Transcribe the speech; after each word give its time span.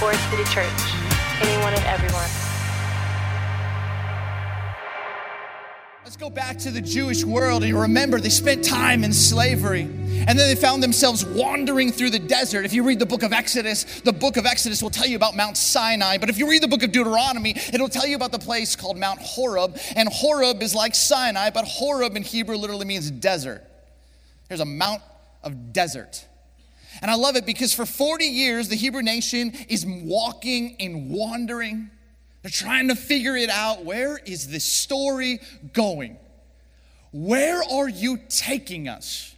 Forest 0.00 0.30
City 0.30 0.44
Church. 0.44 0.66
Anyone 1.42 1.74
and 1.74 1.84
everyone. 1.84 2.30
Let's 6.02 6.16
go 6.16 6.30
back 6.30 6.56
to 6.60 6.70
the 6.70 6.80
Jewish 6.80 7.22
world 7.22 7.64
and 7.64 7.78
remember 7.78 8.18
they 8.18 8.30
spent 8.30 8.64
time 8.64 9.04
in 9.04 9.12
slavery. 9.12 9.82
And 9.82 10.38
then 10.38 10.48
they 10.48 10.54
found 10.54 10.82
themselves 10.82 11.26
wandering 11.26 11.92
through 11.92 12.10
the 12.10 12.18
desert. 12.18 12.64
If 12.64 12.72
you 12.72 12.82
read 12.82 12.98
the 12.98 13.04
book 13.04 13.22
of 13.22 13.34
Exodus, 13.34 14.00
the 14.00 14.14
book 14.14 14.38
of 14.38 14.46
Exodus 14.46 14.82
will 14.82 14.88
tell 14.88 15.06
you 15.06 15.16
about 15.16 15.36
Mount 15.36 15.58
Sinai. 15.58 16.16
But 16.16 16.30
if 16.30 16.38
you 16.38 16.48
read 16.48 16.62
the 16.62 16.68
book 16.68 16.82
of 16.82 16.92
Deuteronomy, 16.92 17.50
it'll 17.70 17.90
tell 17.90 18.06
you 18.06 18.16
about 18.16 18.32
the 18.32 18.38
place 18.38 18.74
called 18.76 18.96
Mount 18.96 19.20
Horeb. 19.20 19.78
And 19.96 20.08
Horeb 20.10 20.62
is 20.62 20.74
like 20.74 20.94
Sinai, 20.94 21.50
but 21.50 21.66
Horeb 21.66 22.16
in 22.16 22.22
Hebrew 22.22 22.56
literally 22.56 22.86
means 22.86 23.10
desert. 23.10 23.62
There's 24.48 24.60
a 24.60 24.64
mount 24.64 25.02
of 25.42 25.74
desert. 25.74 26.24
And 27.02 27.10
I 27.10 27.14
love 27.14 27.36
it 27.36 27.46
because 27.46 27.72
for 27.72 27.86
40 27.86 28.24
years, 28.24 28.68
the 28.68 28.76
Hebrew 28.76 29.02
nation 29.02 29.52
is 29.68 29.84
walking 29.86 30.76
and 30.80 31.10
wandering. 31.10 31.90
They're 32.42 32.50
trying 32.50 32.88
to 32.88 32.94
figure 32.94 33.36
it 33.36 33.50
out. 33.50 33.84
Where 33.84 34.18
is 34.18 34.48
this 34.48 34.64
story 34.64 35.40
going? 35.72 36.16
Where 37.12 37.62
are 37.62 37.88
you 37.88 38.18
taking 38.28 38.88
us? 38.88 39.34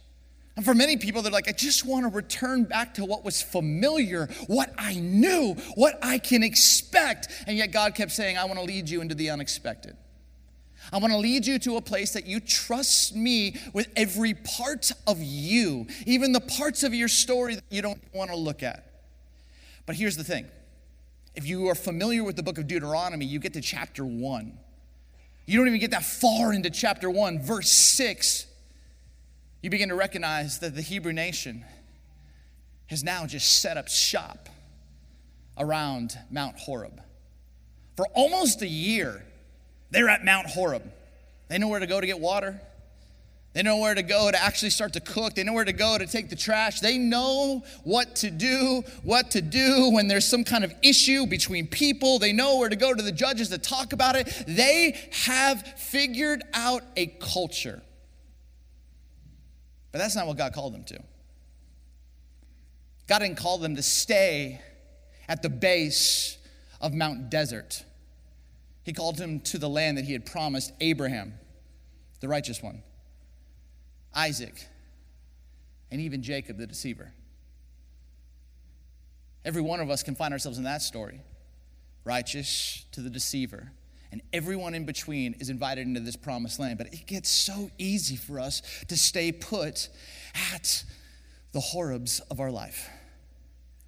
And 0.55 0.63
for 0.63 0.75
many 0.75 0.97
people, 0.97 1.23
they're 1.23 1.31
like, 1.31 1.49
I 1.49 1.51
just 1.51 1.83
want 1.83 2.05
to 2.05 2.15
return 2.15 2.65
back 2.65 2.93
to 2.95 3.05
what 3.05 3.25
was 3.25 3.41
familiar, 3.41 4.27
what 4.45 4.71
I 4.77 4.93
knew, 4.95 5.55
what 5.75 5.97
I 6.03 6.19
can 6.19 6.43
expect. 6.43 7.27
And 7.47 7.57
yet 7.57 7.71
God 7.71 7.95
kept 7.95 8.11
saying, 8.11 8.37
I 8.37 8.45
want 8.45 8.59
to 8.59 8.65
lead 8.65 8.87
you 8.87 9.01
into 9.01 9.15
the 9.15 9.31
unexpected. 9.31 9.97
I 10.93 10.97
want 10.97 11.11
to 11.11 11.17
lead 11.17 11.47
you 11.47 11.57
to 11.57 11.77
a 11.77 11.81
place 11.81 12.13
that 12.13 12.27
you 12.27 12.39
trust 12.39 13.15
me 13.15 13.57
with 13.73 13.87
every 13.95 14.35
part 14.35 14.91
of 15.07 15.17
you, 15.19 15.87
even 16.05 16.33
the 16.33 16.39
parts 16.39 16.83
of 16.83 16.93
your 16.93 17.07
story 17.07 17.55
that 17.55 17.63
you 17.71 17.81
don't 17.81 18.01
want 18.13 18.29
to 18.29 18.35
look 18.35 18.61
at. 18.61 18.85
But 19.87 19.95
here's 19.95 20.15
the 20.15 20.23
thing 20.23 20.45
if 21.33 21.47
you 21.47 21.67
are 21.67 21.75
familiar 21.75 22.23
with 22.23 22.35
the 22.35 22.43
book 22.43 22.59
of 22.59 22.67
Deuteronomy, 22.67 23.25
you 23.25 23.39
get 23.39 23.53
to 23.53 23.61
chapter 23.61 24.05
one. 24.05 24.59
You 25.47 25.57
don't 25.57 25.67
even 25.67 25.79
get 25.79 25.91
that 25.91 26.05
far 26.05 26.53
into 26.53 26.69
chapter 26.69 27.09
one, 27.09 27.41
verse 27.41 27.71
six. 27.71 28.45
You 29.63 29.71
begin 29.71 29.89
to 29.89 29.95
recognize 29.95 30.59
that 30.59 30.75
the 30.75 30.81
Hebrew 30.83 31.11
nation 31.11 31.65
has 32.87 33.03
now 33.03 33.25
just 33.25 33.61
set 33.63 33.77
up 33.77 33.87
shop 33.87 34.47
around 35.57 36.19
Mount 36.29 36.59
Horeb. 36.59 37.01
For 37.95 38.05
almost 38.13 38.61
a 38.61 38.67
year, 38.67 39.25
they're 39.93 40.09
at 40.09 40.25
Mount 40.25 40.47
Horeb. 40.47 40.83
They 41.47 41.57
know 41.57 41.67
where 41.67 41.79
to 41.79 41.87
go 41.87 42.01
to 42.01 42.07
get 42.07 42.19
water. 42.19 42.59
They 43.53 43.61
know 43.61 43.77
where 43.77 43.93
to 43.93 44.01
go 44.01 44.31
to 44.31 44.43
actually 44.43 44.71
start 44.71 44.93
to 44.93 44.99
cook. 44.99 45.35
They 45.35 45.43
know 45.43 45.53
where 45.53 45.63
to 45.63 45.73
go 45.73 45.95
to 45.95 46.07
take 46.07 46.31
the 46.31 46.35
trash. 46.35 46.79
They 46.79 46.97
know 46.97 47.63
what 47.83 48.15
to 48.17 48.31
do, 48.31 48.83
what 49.03 49.29
to 49.31 49.41
do 49.41 49.91
when 49.91 50.07
there's 50.07 50.27
some 50.27 50.43
kind 50.43 50.63
of 50.63 50.73
issue 50.81 51.27
between 51.27 51.67
people. 51.67 52.17
They 52.17 52.33
know 52.33 52.57
where 52.57 52.69
to 52.69 52.75
go 52.75 52.93
to 52.93 53.01
the 53.01 53.11
judges 53.11 53.49
to 53.49 53.59
talk 53.59 53.93
about 53.93 54.15
it. 54.15 54.43
They 54.47 54.99
have 55.25 55.61
figured 55.77 56.41
out 56.55 56.81
a 56.97 57.05
culture. 57.05 57.83
But 59.91 59.99
that's 59.99 60.15
not 60.15 60.25
what 60.25 60.37
God 60.37 60.53
called 60.53 60.73
them 60.73 60.83
to. 60.85 60.99
God 63.07 63.19
didn't 63.19 63.37
call 63.37 63.59
them 63.59 63.75
to 63.75 63.83
stay 63.83 64.59
at 65.29 65.43
the 65.43 65.49
base 65.49 66.37
of 66.81 66.95
Mount 66.95 67.29
Desert. 67.29 67.85
He 68.83 68.93
called 68.93 69.19
him 69.19 69.39
to 69.41 69.57
the 69.57 69.69
land 69.69 69.97
that 69.97 70.05
he 70.05 70.13
had 70.13 70.25
promised 70.25 70.73
Abraham, 70.81 71.33
the 72.19 72.27
righteous 72.27 72.61
one. 72.61 72.83
Isaac, 74.15 74.67
and 75.91 76.01
even 76.01 76.21
Jacob 76.21 76.57
the 76.57 76.67
deceiver. 76.67 77.11
Every 79.45 79.61
one 79.61 79.79
of 79.79 79.89
us 79.89 80.03
can 80.03 80.15
find 80.15 80.33
ourselves 80.33 80.57
in 80.57 80.63
that 80.63 80.81
story 80.81 81.21
righteous 82.05 82.85
to 82.91 83.01
the 83.01 83.09
deceiver. 83.09 83.71
And 84.11 84.21
everyone 84.31 84.75
in 84.75 84.85
between 84.85 85.33
is 85.39 85.49
invited 85.49 85.87
into 85.87 85.99
this 85.99 86.15
promised 86.15 86.59
land. 86.59 86.77
But 86.77 86.93
it 86.93 87.07
gets 87.07 87.29
so 87.29 87.71
easy 87.77 88.15
for 88.15 88.39
us 88.39 88.61
to 88.87 88.97
stay 88.97 89.31
put 89.31 89.89
at 90.53 90.83
the 91.51 91.59
Horebs 91.59 92.21
of 92.29 92.39
our 92.39 92.51
life. 92.51 92.89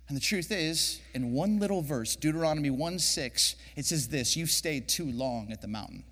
And 0.08 0.16
the 0.16 0.22
truth 0.22 0.52
is, 0.52 1.02
in 1.14 1.34
one 1.34 1.60
little 1.60 1.82
verse, 1.82 2.16
Deuteronomy 2.16 2.70
1 2.70 3.00
6, 3.00 3.56
it 3.76 3.86
says 3.86 4.08
this 4.08 4.36
You've 4.36 4.52
stayed 4.52 4.88
too 4.88 5.06
long 5.06 5.52
at 5.52 5.62
the 5.62 5.68
mountain. 5.68 6.04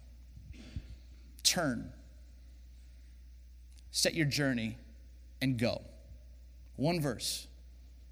Turn 1.44 1.94
set 3.94 4.16
your 4.16 4.26
journey, 4.26 4.76
and 5.40 5.58
go. 5.58 5.82
One 6.76 7.00
verse. 7.00 7.48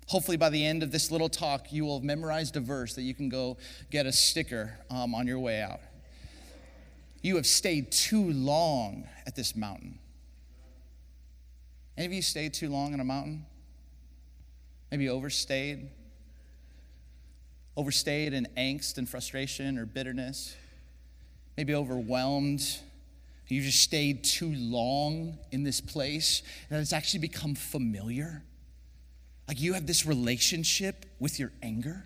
Hopefully, 0.07 0.37
by 0.37 0.49
the 0.49 0.63
end 0.63 0.83
of 0.83 0.91
this 0.91 1.09
little 1.09 1.27
talk, 1.27 1.73
you 1.73 1.83
will 1.83 1.97
have 1.97 2.03
memorized 2.03 2.55
a 2.55 2.59
verse 2.59 2.93
that 2.93 3.01
you 3.01 3.15
can 3.15 3.29
go 3.29 3.57
get 3.89 4.05
a 4.05 4.11
sticker 4.11 4.77
um, 4.89 5.15
on 5.15 5.25
your 5.25 5.39
way 5.39 5.61
out. 5.61 5.79
You 7.23 7.35
have 7.37 7.47
stayed 7.47 7.91
too 7.91 8.31
long 8.31 9.07
at 9.25 9.35
this 9.35 9.55
mountain. 9.55 9.97
Any 11.97 12.05
of 12.05 12.13
you 12.13 12.21
stayed 12.21 12.53
too 12.53 12.69
long 12.69 12.93
on 12.93 12.99
a 12.99 13.03
mountain? 13.03 13.45
Maybe 14.91 15.09
overstayed? 15.09 15.89
Overstayed 17.77 18.33
in 18.33 18.47
angst 18.57 18.97
and 18.97 19.07
frustration 19.07 19.77
or 19.77 19.85
bitterness? 19.85 20.55
Maybe 21.57 21.73
overwhelmed 21.73 22.61
you 23.51 23.61
just 23.61 23.81
stayed 23.81 24.23
too 24.23 24.53
long 24.55 25.37
in 25.51 25.63
this 25.63 25.81
place 25.81 26.41
that 26.69 26.79
it's 26.79 26.93
actually 26.93 27.19
become 27.19 27.53
familiar. 27.53 28.43
Like 29.47 29.59
you 29.59 29.73
have 29.73 29.85
this 29.85 30.05
relationship 30.05 31.05
with 31.19 31.37
your 31.37 31.51
anger 31.61 32.05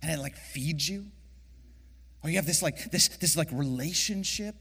and 0.00 0.12
it 0.12 0.20
like 0.20 0.36
feeds 0.36 0.88
you. 0.88 1.06
Or 2.22 2.30
you 2.30 2.36
have 2.36 2.46
this 2.46 2.62
like 2.62 2.92
this 2.92 3.08
this 3.08 3.36
like 3.36 3.48
relationship 3.50 4.54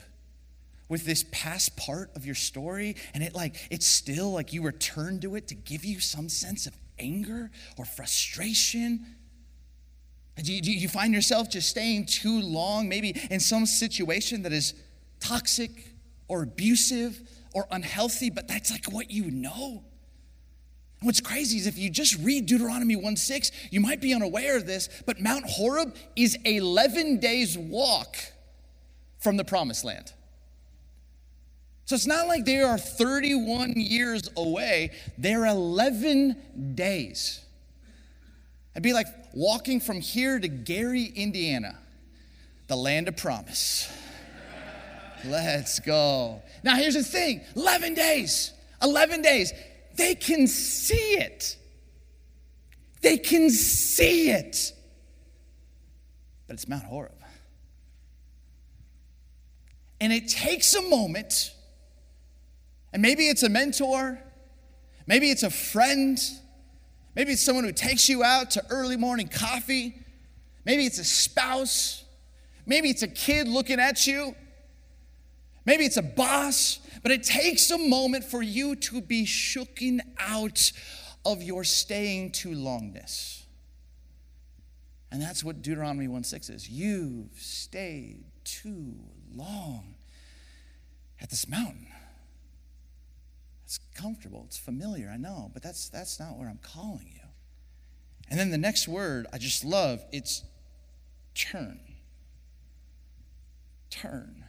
with 0.89 1.05
this 1.05 1.25
past 1.31 1.77
part 1.77 2.09
of 2.15 2.25
your 2.25 2.35
story 2.35 2.95
and 3.13 3.23
it 3.23 3.35
like 3.35 3.55
it's 3.69 3.85
still 3.85 4.31
like 4.31 4.51
you 4.51 4.63
return 4.63 5.19
to 5.19 5.35
it 5.35 5.47
to 5.49 5.55
give 5.55 5.85
you 5.85 5.99
some 5.99 6.27
sense 6.27 6.65
of 6.65 6.75
anger 6.99 7.51
or 7.77 7.85
frustration 7.85 9.05
do 10.41 10.51
you, 10.51 10.61
do 10.61 10.71
you 10.71 10.89
find 10.89 11.13
yourself 11.13 11.49
just 11.49 11.69
staying 11.69 12.07
too 12.07 12.41
long 12.41 12.89
maybe 12.89 13.15
in 13.29 13.39
some 13.39 13.65
situation 13.65 14.41
that 14.43 14.53
is 14.53 14.73
toxic 15.19 15.71
or 16.27 16.43
abusive 16.43 17.21
or 17.53 17.67
unhealthy, 17.69 18.29
but 18.29 18.47
that's 18.47 18.71
like 18.71 18.91
what 18.91 19.11
you 19.11 19.29
know. 19.29 19.83
What's 21.01 21.21
crazy 21.21 21.57
is 21.57 21.67
if 21.67 21.77
you 21.77 21.89
just 21.89 22.17
read 22.19 22.45
Deuteronomy 22.45 22.95
1 22.95 23.15
6, 23.15 23.51
you 23.71 23.79
might 23.79 24.01
be 24.01 24.13
unaware 24.13 24.57
of 24.57 24.65
this, 24.65 24.89
but 25.05 25.19
Mount 25.19 25.45
Horeb 25.45 25.95
is 26.15 26.37
11 26.45 27.19
days' 27.19 27.57
walk 27.57 28.15
from 29.19 29.37
the 29.37 29.43
promised 29.43 29.83
land. 29.83 30.13
So 31.85 31.95
it's 31.95 32.07
not 32.07 32.27
like 32.27 32.45
they 32.45 32.61
are 32.61 32.77
31 32.77 33.73
years 33.73 34.29
away, 34.37 34.91
they're 35.17 35.45
11 35.45 36.75
days. 36.75 37.43
It'd 38.73 38.83
be 38.83 38.93
like 38.93 39.07
walking 39.33 39.79
from 39.79 39.99
here 39.99 40.39
to 40.39 40.47
Gary, 40.47 41.03
Indiana, 41.03 41.77
the 42.67 42.75
land 42.75 43.07
of 43.07 43.17
promise. 43.17 43.91
Let's 45.25 45.79
go. 45.79 46.41
Now, 46.63 46.75
here's 46.75 46.95
the 46.95 47.03
thing 47.03 47.41
11 47.55 47.93
days, 47.93 48.53
11 48.81 49.21
days. 49.21 49.53
They 49.95 50.15
can 50.15 50.47
see 50.47 51.17
it. 51.17 51.57
They 53.01 53.17
can 53.17 53.49
see 53.49 54.31
it. 54.31 54.73
But 56.47 56.55
it's 56.55 56.67
Mount 56.67 56.83
Horeb. 56.83 57.11
And 60.01 60.11
it 60.11 60.27
takes 60.27 60.73
a 60.75 60.81
moment, 60.81 61.51
and 62.93 63.01
maybe 63.01 63.27
it's 63.27 63.43
a 63.43 63.49
mentor, 63.49 64.19
maybe 65.05 65.29
it's 65.29 65.43
a 65.43 65.49
friend, 65.49 66.17
maybe 67.15 67.33
it's 67.33 67.41
someone 67.41 67.65
who 67.65 67.73
takes 67.73 68.07
you 68.07 68.23
out 68.23 68.51
to 68.51 68.63
early 68.69 68.95
morning 68.95 69.27
coffee, 69.27 69.95
maybe 70.63 70.85
it's 70.85 70.99
a 70.99 71.03
spouse, 71.03 72.05
maybe 72.65 72.89
it's 72.89 73.03
a 73.03 73.07
kid 73.07 73.47
looking 73.49 73.79
at 73.79 74.07
you 74.07 74.35
Maybe 75.65 75.85
it's 75.85 75.97
a 75.97 76.03
boss, 76.03 76.79
but 77.01 77.11
it 77.11 77.23
takes 77.23 77.71
a 77.71 77.77
moment 77.77 78.25
for 78.25 78.41
you 78.41 78.75
to 78.75 79.01
be 79.01 79.25
shooken 79.25 79.99
out 80.19 80.71
of 81.25 81.41
your 81.41 81.63
staying 81.63 82.31
too 82.31 82.49
longness. 82.49 83.43
And 85.11 85.21
that's 85.21 85.43
what 85.43 85.61
Deuteronomy 85.61 86.07
1 86.07 86.23
6 86.23 86.49
is. 86.49 86.69
You've 86.69 87.37
stayed 87.37 88.25
too 88.43 88.95
long 89.33 89.95
at 91.21 91.29
this 91.29 91.47
mountain. 91.47 91.87
It's 93.73 93.79
comfortable, 93.99 94.43
it's 94.45 94.57
familiar, 94.57 95.09
I 95.11 95.17
know, 95.17 95.49
but 95.51 95.63
that's, 95.63 95.89
that's 95.89 96.19
not 96.19 96.37
where 96.37 96.47
I'm 96.47 96.59
calling 96.61 97.09
you. 97.11 97.27
And 98.29 98.39
then 98.39 98.51
the 98.51 98.57
next 98.57 98.87
word 98.87 99.25
I 99.33 99.39
just 99.39 99.65
love 99.65 99.99
it's 100.11 100.43
turn. 101.33 101.79
Turn. 103.89 104.43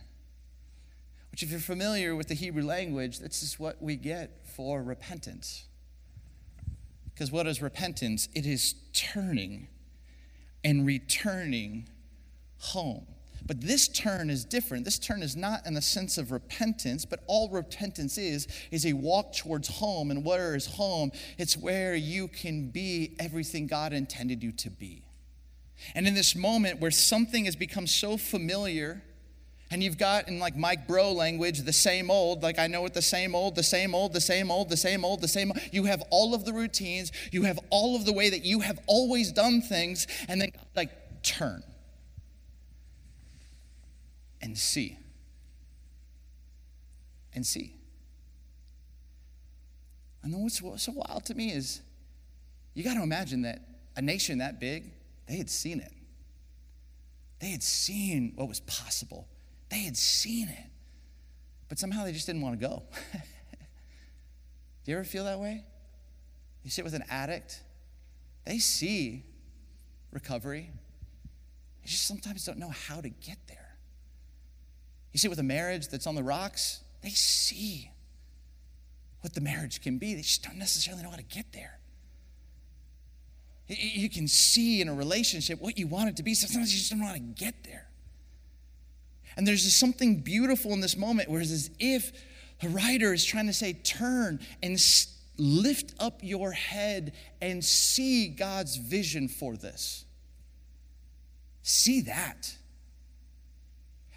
Which, 1.30 1.42
if 1.42 1.50
you're 1.50 1.58
familiar 1.58 2.14
with 2.14 2.28
the 2.28 2.34
Hebrew 2.34 2.64
language, 2.64 3.20
this 3.20 3.42
is 3.42 3.58
what 3.58 3.80
we 3.80 3.96
get 3.96 4.46
for 4.54 4.82
repentance. 4.82 5.64
Because 7.14 7.32
what 7.32 7.46
is 7.46 7.62
repentance? 7.62 8.28
It 8.34 8.44
is 8.44 8.74
turning 8.92 9.68
and 10.62 10.84
returning 10.84 11.88
home. 12.58 13.06
But 13.46 13.60
this 13.60 13.88
turn 13.88 14.30
is 14.30 14.44
different. 14.44 14.84
This 14.84 14.98
turn 14.98 15.22
is 15.22 15.36
not 15.36 15.66
in 15.66 15.74
the 15.74 15.82
sense 15.82 16.16
of 16.16 16.32
repentance, 16.32 17.04
but 17.04 17.20
all 17.26 17.50
repentance 17.50 18.16
is 18.16 18.48
is 18.70 18.86
a 18.86 18.94
walk 18.94 19.34
towards 19.34 19.68
home. 19.68 20.10
And 20.10 20.24
where 20.24 20.54
is 20.54 20.66
home? 20.66 21.12
It's 21.36 21.56
where 21.56 21.94
you 21.94 22.28
can 22.28 22.70
be 22.70 23.14
everything 23.18 23.66
God 23.66 23.92
intended 23.92 24.42
you 24.42 24.52
to 24.52 24.70
be. 24.70 25.02
And 25.94 26.06
in 26.06 26.14
this 26.14 26.34
moment 26.34 26.80
where 26.80 26.90
something 26.90 27.44
has 27.44 27.56
become 27.56 27.86
so 27.86 28.16
familiar, 28.16 29.02
and 29.70 29.82
you've 29.82 29.98
got 29.98 30.28
in 30.28 30.38
like 30.38 30.56
Mike 30.56 30.88
Bro 30.88 31.12
language, 31.12 31.60
the 31.62 31.72
same 31.72 32.10
old, 32.10 32.42
like 32.42 32.58
I 32.58 32.66
know 32.66 32.86
it, 32.86 32.94
the 32.94 33.02
same 33.02 33.34
old, 33.34 33.56
the 33.56 33.62
same 33.62 33.94
old, 33.94 34.14
the 34.14 34.20
same 34.20 34.50
old, 34.50 34.70
the 34.70 34.76
same 34.76 35.04
old, 35.04 35.20
the 35.20 35.28
same. 35.28 35.52
You 35.70 35.84
have 35.84 36.02
all 36.10 36.32
of 36.32 36.46
the 36.46 36.54
routines, 36.54 37.12
you 37.30 37.42
have 37.42 37.58
all 37.68 37.94
of 37.94 38.06
the 38.06 38.12
way 38.12 38.30
that 38.30 38.46
you 38.46 38.60
have 38.60 38.78
always 38.86 39.32
done 39.32 39.60
things, 39.60 40.06
and 40.28 40.40
then 40.40 40.52
like 40.74 41.22
turn 41.22 41.62
and 44.44 44.56
see. 44.58 44.98
And 47.34 47.44
see. 47.44 47.74
And 50.22 50.32
then 50.32 50.42
what's 50.42 50.82
so 50.82 50.92
wild 50.92 51.24
to 51.24 51.34
me 51.34 51.50
is 51.50 51.80
you 52.74 52.84
got 52.84 52.94
to 52.94 53.02
imagine 53.02 53.42
that 53.42 53.60
a 53.96 54.02
nation 54.02 54.38
that 54.38 54.60
big, 54.60 54.92
they 55.26 55.36
had 55.36 55.48
seen 55.48 55.80
it. 55.80 55.92
They 57.40 57.48
had 57.48 57.62
seen 57.62 58.32
what 58.36 58.48
was 58.48 58.60
possible. 58.60 59.26
They 59.70 59.78
had 59.78 59.96
seen 59.96 60.48
it. 60.48 60.70
But 61.68 61.78
somehow 61.78 62.04
they 62.04 62.12
just 62.12 62.26
didn't 62.26 62.42
want 62.42 62.60
to 62.60 62.68
go. 62.68 62.82
Do 64.84 64.90
you 64.90 64.96
ever 64.96 65.04
feel 65.04 65.24
that 65.24 65.40
way? 65.40 65.64
You 66.62 66.70
sit 66.70 66.84
with 66.84 66.94
an 66.94 67.04
addict, 67.08 67.62
they 68.44 68.58
see 68.58 69.24
recovery. 70.12 70.70
They 71.82 71.88
just 71.88 72.06
sometimes 72.06 72.44
don't 72.44 72.58
know 72.58 72.70
how 72.70 73.00
to 73.00 73.08
get 73.08 73.38
there. 73.48 73.63
You 75.14 75.18
see, 75.18 75.28
with 75.28 75.38
a 75.38 75.44
marriage 75.44 75.88
that's 75.88 76.08
on 76.08 76.16
the 76.16 76.24
rocks, 76.24 76.80
they 77.00 77.10
see 77.10 77.92
what 79.20 79.32
the 79.32 79.40
marriage 79.40 79.80
can 79.80 79.96
be. 79.96 80.14
They 80.14 80.22
just 80.22 80.42
don't 80.42 80.58
necessarily 80.58 81.04
know 81.04 81.10
how 81.10 81.16
to 81.16 81.22
get 81.22 81.46
there. 81.52 81.78
You 83.68 84.10
can 84.10 84.26
see 84.26 84.80
in 84.80 84.88
a 84.88 84.94
relationship 84.94 85.60
what 85.62 85.78
you 85.78 85.86
want 85.86 86.08
it 86.08 86.16
to 86.16 86.24
be. 86.24 86.34
Sometimes 86.34 86.74
you 86.74 86.80
just 86.80 86.90
don't 86.90 86.98
know 86.98 87.06
how 87.06 87.12
to 87.12 87.20
get 87.20 87.54
there. 87.62 87.86
And 89.36 89.46
there's 89.46 89.62
just 89.62 89.78
something 89.78 90.20
beautiful 90.20 90.72
in 90.72 90.80
this 90.80 90.96
moment 90.96 91.30
where 91.30 91.40
it's 91.40 91.52
as 91.52 91.70
if 91.78 92.10
the 92.60 92.68
writer 92.68 93.12
is 93.12 93.24
trying 93.24 93.46
to 93.46 93.52
say, 93.52 93.72
turn 93.72 94.40
and 94.64 94.78
lift 95.38 95.94
up 96.00 96.18
your 96.22 96.50
head 96.50 97.12
and 97.40 97.64
see 97.64 98.26
God's 98.26 98.76
vision 98.76 99.28
for 99.28 99.56
this. 99.56 100.04
See 101.62 102.00
that. 102.02 102.56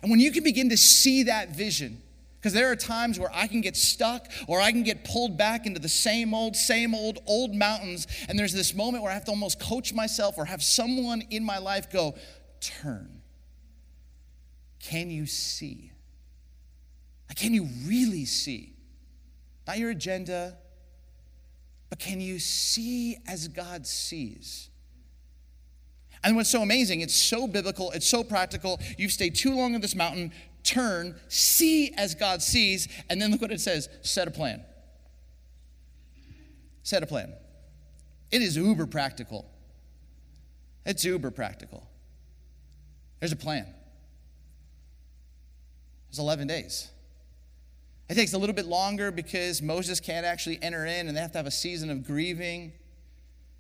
And 0.01 0.11
when 0.11 0.19
you 0.19 0.31
can 0.31 0.44
begin 0.44 0.69
to 0.69 0.77
see 0.77 1.23
that 1.23 1.55
vision, 1.55 2.01
because 2.39 2.53
there 2.53 2.71
are 2.71 2.75
times 2.75 3.19
where 3.19 3.31
I 3.33 3.47
can 3.47 3.61
get 3.61 3.75
stuck 3.75 4.27
or 4.47 4.61
I 4.61 4.71
can 4.71 4.83
get 4.83 5.03
pulled 5.03 5.38
back 5.38 5.65
into 5.65 5.79
the 5.79 5.89
same 5.89 6.33
old, 6.33 6.55
same 6.55 6.94
old, 6.94 7.19
old 7.25 7.53
mountains. 7.53 8.07
And 8.29 8.38
there's 8.38 8.53
this 8.53 8.75
moment 8.75 9.03
where 9.03 9.11
I 9.11 9.15
have 9.15 9.25
to 9.25 9.31
almost 9.31 9.59
coach 9.59 9.94
myself 9.94 10.35
or 10.38 10.45
have 10.45 10.63
someone 10.63 11.23
in 11.29 11.44
my 11.44 11.57
life 11.57 11.91
go, 11.91 12.15
turn. 12.59 13.21
Can 14.79 15.09
you 15.09 15.25
see? 15.25 15.91
Can 17.35 17.53
you 17.53 17.67
really 17.85 18.25
see? 18.25 18.73
Not 19.67 19.77
your 19.77 19.89
agenda, 19.89 20.57
but 21.89 21.99
can 21.99 22.21
you 22.21 22.39
see 22.39 23.17
as 23.27 23.47
God 23.47 23.85
sees? 23.85 24.69
And 26.23 26.35
what's 26.35 26.49
so 26.49 26.61
amazing, 26.61 27.01
it's 27.01 27.15
so 27.15 27.47
biblical, 27.47 27.91
it's 27.91 28.07
so 28.07 28.23
practical. 28.23 28.79
You've 28.97 29.11
stayed 29.11 29.35
too 29.35 29.55
long 29.55 29.75
on 29.75 29.81
this 29.81 29.95
mountain, 29.95 30.31
turn, 30.63 31.15
see 31.27 31.93
as 31.95 32.15
God 32.15 32.41
sees, 32.41 32.87
and 33.09 33.21
then 33.21 33.31
look 33.31 33.41
what 33.41 33.51
it 33.51 33.61
says 33.61 33.89
set 34.01 34.27
a 34.27 34.31
plan. 34.31 34.63
Set 36.83 37.03
a 37.03 37.05
plan. 37.05 37.33
It 38.31 38.41
is 38.41 38.57
uber 38.57 38.85
practical. 38.85 39.45
It's 40.85 41.03
uber 41.03 41.31
practical. 41.31 41.87
There's 43.19 43.31
a 43.31 43.37
plan. 43.37 43.67
There's 46.09 46.19
11 46.19 46.47
days. 46.47 46.89
It 48.09 48.15
takes 48.15 48.33
a 48.33 48.37
little 48.37 48.55
bit 48.55 48.65
longer 48.65 49.11
because 49.11 49.61
Moses 49.61 49.99
can't 49.99 50.25
actually 50.25 50.59
enter 50.61 50.85
in 50.85 51.07
and 51.07 51.17
they 51.17 51.21
have 51.21 51.33
to 51.33 51.37
have 51.37 51.47
a 51.47 51.51
season 51.51 51.89
of 51.89 52.05
grieving. 52.05 52.71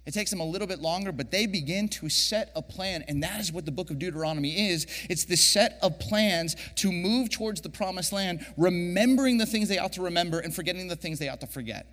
It 0.07 0.13
takes 0.13 0.31
them 0.31 0.39
a 0.39 0.45
little 0.45 0.67
bit 0.67 0.79
longer, 0.79 1.11
but 1.11 1.31
they 1.31 1.45
begin 1.47 1.89
to 1.89 2.07
set 2.07 2.53
a 2.55 2.61
plan. 2.61 3.03
And 3.09 3.21
that 3.23 3.41
is 3.41 3.51
what 3.51 3.65
the 3.65 3.73
book 3.73 3.91
of 3.91 3.99
Deuteronomy 3.99 4.69
is 4.69 4.87
it's 5.09 5.25
the 5.25 5.35
set 5.35 5.77
of 5.81 5.99
plans 5.99 6.55
to 6.75 6.93
move 6.93 7.29
towards 7.29 7.59
the 7.59 7.69
promised 7.69 8.13
land, 8.13 8.45
remembering 8.55 9.37
the 9.37 9.45
things 9.45 9.67
they 9.67 9.77
ought 9.77 9.91
to 9.93 10.01
remember 10.01 10.39
and 10.39 10.55
forgetting 10.55 10.87
the 10.87 10.95
things 10.95 11.19
they 11.19 11.27
ought 11.27 11.41
to 11.41 11.47
forget. 11.47 11.87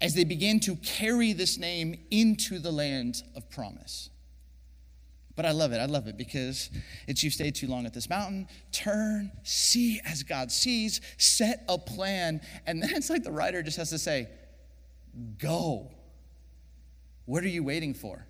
As 0.00 0.14
they 0.14 0.24
begin 0.24 0.58
to 0.60 0.76
carry 0.76 1.34
this 1.34 1.58
name 1.58 1.94
into 2.10 2.58
the 2.58 2.72
land 2.72 3.22
of 3.36 3.50
promise. 3.50 4.08
But 5.34 5.44
I 5.44 5.50
love 5.50 5.72
it. 5.72 5.76
I 5.76 5.84
love 5.84 6.06
it 6.06 6.16
because 6.16 6.70
it's 7.06 7.22
you 7.22 7.28
stayed 7.28 7.54
too 7.54 7.66
long 7.66 7.84
at 7.84 7.92
this 7.92 8.08
mountain. 8.08 8.48
Turn, 8.72 9.30
see 9.42 10.00
as 10.06 10.22
God 10.22 10.50
sees, 10.50 11.02
set 11.18 11.64
a 11.68 11.76
plan. 11.76 12.40
And 12.66 12.82
then 12.82 12.94
it's 12.94 13.10
like 13.10 13.24
the 13.24 13.30
writer 13.30 13.62
just 13.62 13.76
has 13.76 13.90
to 13.90 13.98
say, 13.98 14.28
go. 15.36 15.90
What 17.26 17.44
are 17.44 17.48
you 17.48 17.62
waiting 17.62 17.92
for? 17.92 18.24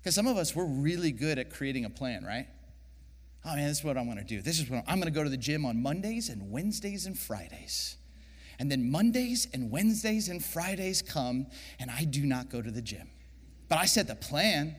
Because 0.00 0.14
some 0.14 0.26
of 0.26 0.36
us, 0.36 0.56
we're 0.56 0.66
really 0.66 1.12
good 1.12 1.38
at 1.38 1.50
creating 1.50 1.84
a 1.84 1.90
plan, 1.90 2.24
right? 2.24 2.48
Oh 3.44 3.54
man, 3.54 3.68
this 3.68 3.78
is 3.78 3.84
what 3.84 3.96
I'm 3.96 4.08
gonna 4.08 4.24
do. 4.24 4.42
This 4.42 4.58
is 4.58 4.68
what 4.68 4.78
I'm, 4.78 4.84
I'm 4.88 4.98
gonna 4.98 5.10
go 5.10 5.22
to 5.22 5.30
the 5.30 5.36
gym 5.36 5.64
on 5.64 5.80
Mondays 5.80 6.28
and 6.28 6.50
Wednesdays 6.50 7.06
and 7.06 7.16
Fridays. 7.16 7.96
And 8.58 8.70
then 8.70 8.90
Mondays 8.90 9.48
and 9.52 9.70
Wednesdays 9.70 10.28
and 10.28 10.44
Fridays 10.44 11.02
come, 11.02 11.46
and 11.78 11.90
I 11.90 12.04
do 12.04 12.24
not 12.24 12.50
go 12.50 12.62
to 12.62 12.70
the 12.70 12.82
gym. 12.82 13.08
But 13.68 13.78
I 13.78 13.86
set 13.86 14.06
the 14.06 14.14
plan. 14.14 14.76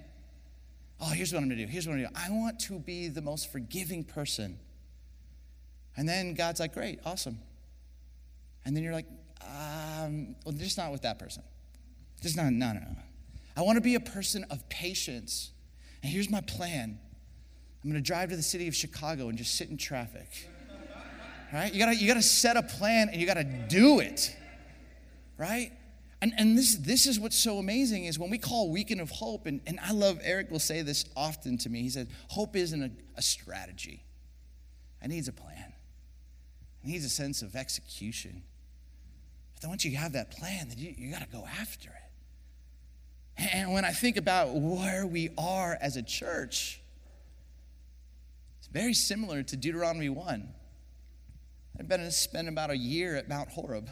Oh, 1.02 1.08
here's 1.10 1.34
what 1.34 1.42
I'm 1.42 1.50
gonna 1.50 1.60
do. 1.60 1.68
Here's 1.68 1.88
what 1.88 1.94
I'm 1.94 2.04
gonna 2.04 2.14
do. 2.14 2.22
I 2.22 2.30
want 2.32 2.60
to 2.62 2.80
be 2.80 3.08
the 3.10 3.22
most 3.22 3.52
forgiving 3.52 4.04
person. 4.04 4.60
And 5.96 6.08
then 6.08 6.34
God's 6.34 6.60
like, 6.60 6.74
great, 6.74 7.00
awesome. 7.06 7.40
And 8.66 8.76
then 8.76 8.84
you're 8.84 8.94
like, 8.94 9.08
um, 9.42 10.36
well, 10.46 10.54
just 10.54 10.78
not 10.78 10.92
with 10.92 11.02
that 11.02 11.20
person. 11.20 11.44
Just 12.24 12.38
not, 12.38 12.52
no, 12.52 12.74
no, 12.74 12.80
no. 12.80 12.96
I 13.56 13.62
want 13.62 13.76
to 13.76 13.82
be 13.82 13.96
a 13.96 14.00
person 14.00 14.46
of 14.50 14.68
patience. 14.70 15.52
And 16.02 16.12
here's 16.12 16.30
my 16.30 16.42
plan 16.42 16.98
I'm 17.84 17.92
going 17.92 18.02
to 18.02 18.08
drive 18.08 18.30
to 18.30 18.36
the 18.36 18.42
city 18.42 18.68
of 18.68 18.76
Chicago 18.76 19.28
and 19.28 19.38
just 19.38 19.56
sit 19.56 19.70
in 19.70 19.78
traffic. 19.78 20.50
Right? 21.54 21.72
You 21.72 21.80
gotta, 21.80 21.96
you 21.96 22.08
gotta 22.08 22.24
set 22.24 22.58
a 22.58 22.64
plan 22.64 23.10
and 23.10 23.22
you 23.22 23.28
gotta 23.28 23.44
do 23.44 24.00
it. 24.00 24.36
Right? 25.38 25.72
And, 26.20 26.34
and 26.38 26.58
this, 26.58 26.76
this 26.76 27.06
is 27.06 27.20
what's 27.20 27.38
so 27.38 27.60
amazing 27.60 28.06
is 28.06 28.18
when 28.18 28.32
we 28.32 28.40
call 28.40 28.72
Weekend 28.72 29.02
of 29.02 29.12
Hope, 29.12 29.46
and, 29.46 29.62
and 29.68 29.78
I 29.80 29.92
love 29.92 30.20
Eric 30.24 30.50
will 30.50 30.58
say 30.58 30.82
this 30.82 31.06
often 31.16 31.60
to 31.60 31.70
me. 31.70 31.82
He 31.82 31.90
said, 31.90 32.08
Hope 32.30 32.56
isn't 32.56 32.82
a, 32.82 32.90
a 33.18 33.22
strategy, 33.22 34.04
it 35.04 35.10
needs 35.10 35.28
a 35.28 35.34
plan, 35.34 35.74
it 36.82 36.88
needs 36.88 37.06
a 37.06 37.10
sense 37.10 37.44
of 37.44 37.56
execution. 37.56 38.42
But 39.54 39.62
then 39.62 39.70
once 39.70 39.86
you 39.86 39.96
have 39.98 40.14
that 40.14 40.32
plan, 40.32 40.70
then 40.70 40.80
you, 40.80 40.96
you 40.98 41.12
got 41.12 41.22
to 41.22 41.28
go 41.28 41.46
after 41.60 41.90
it. 41.90 42.13
And 43.38 43.74
when 43.74 43.86
I 43.86 43.92
think 43.92 44.18
about 44.18 44.54
where 44.54 45.06
we 45.06 45.30
are 45.38 45.78
as 45.82 45.98
a 45.98 46.04
church, 46.04 46.82
it's 48.60 48.68
very 48.68 48.94
similar 48.94 49.44
to 49.44 49.58
Deuteronomy 49.58 50.10
1. 50.10 50.48
I've 51.80 51.88
been 51.88 52.02
to 52.02 52.12
spend 52.12 52.48
about 52.48 52.70
a 52.70 52.78
year 52.78 53.16
at 53.16 53.28
Mount 53.28 53.50
Horeb. 53.50 53.90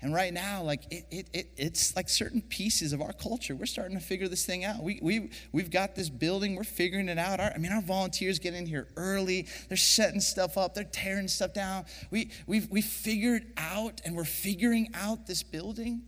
And 0.00 0.14
right 0.14 0.32
now, 0.32 0.62
like 0.62 0.84
it, 0.92 1.06
it, 1.10 1.28
it, 1.32 1.50
it's 1.56 1.96
like 1.96 2.08
certain 2.08 2.40
pieces 2.40 2.92
of 2.92 3.00
our 3.00 3.12
culture. 3.12 3.56
We're 3.56 3.66
starting 3.66 3.98
to 3.98 4.04
figure 4.04 4.28
this 4.28 4.46
thing 4.46 4.64
out. 4.64 4.80
We, 4.80 5.00
we, 5.02 5.30
we've 5.50 5.70
got 5.70 5.96
this 5.96 6.08
building, 6.08 6.54
we're 6.54 6.62
figuring 6.62 7.08
it 7.08 7.18
out. 7.18 7.40
Our, 7.40 7.50
I 7.52 7.58
mean, 7.58 7.72
our 7.72 7.82
volunteers 7.82 8.38
get 8.38 8.54
in 8.54 8.64
here 8.64 8.86
early, 8.96 9.48
they're 9.66 9.76
setting 9.76 10.20
stuff 10.20 10.56
up, 10.56 10.74
they're 10.74 10.84
tearing 10.84 11.26
stuff 11.26 11.52
down. 11.52 11.84
We, 12.12 12.30
we've, 12.46 12.70
we 12.70 12.80
figured 12.80 13.46
out 13.56 14.00
and 14.04 14.14
we're 14.14 14.24
figuring 14.24 14.90
out 14.94 15.26
this 15.26 15.42
building. 15.42 16.02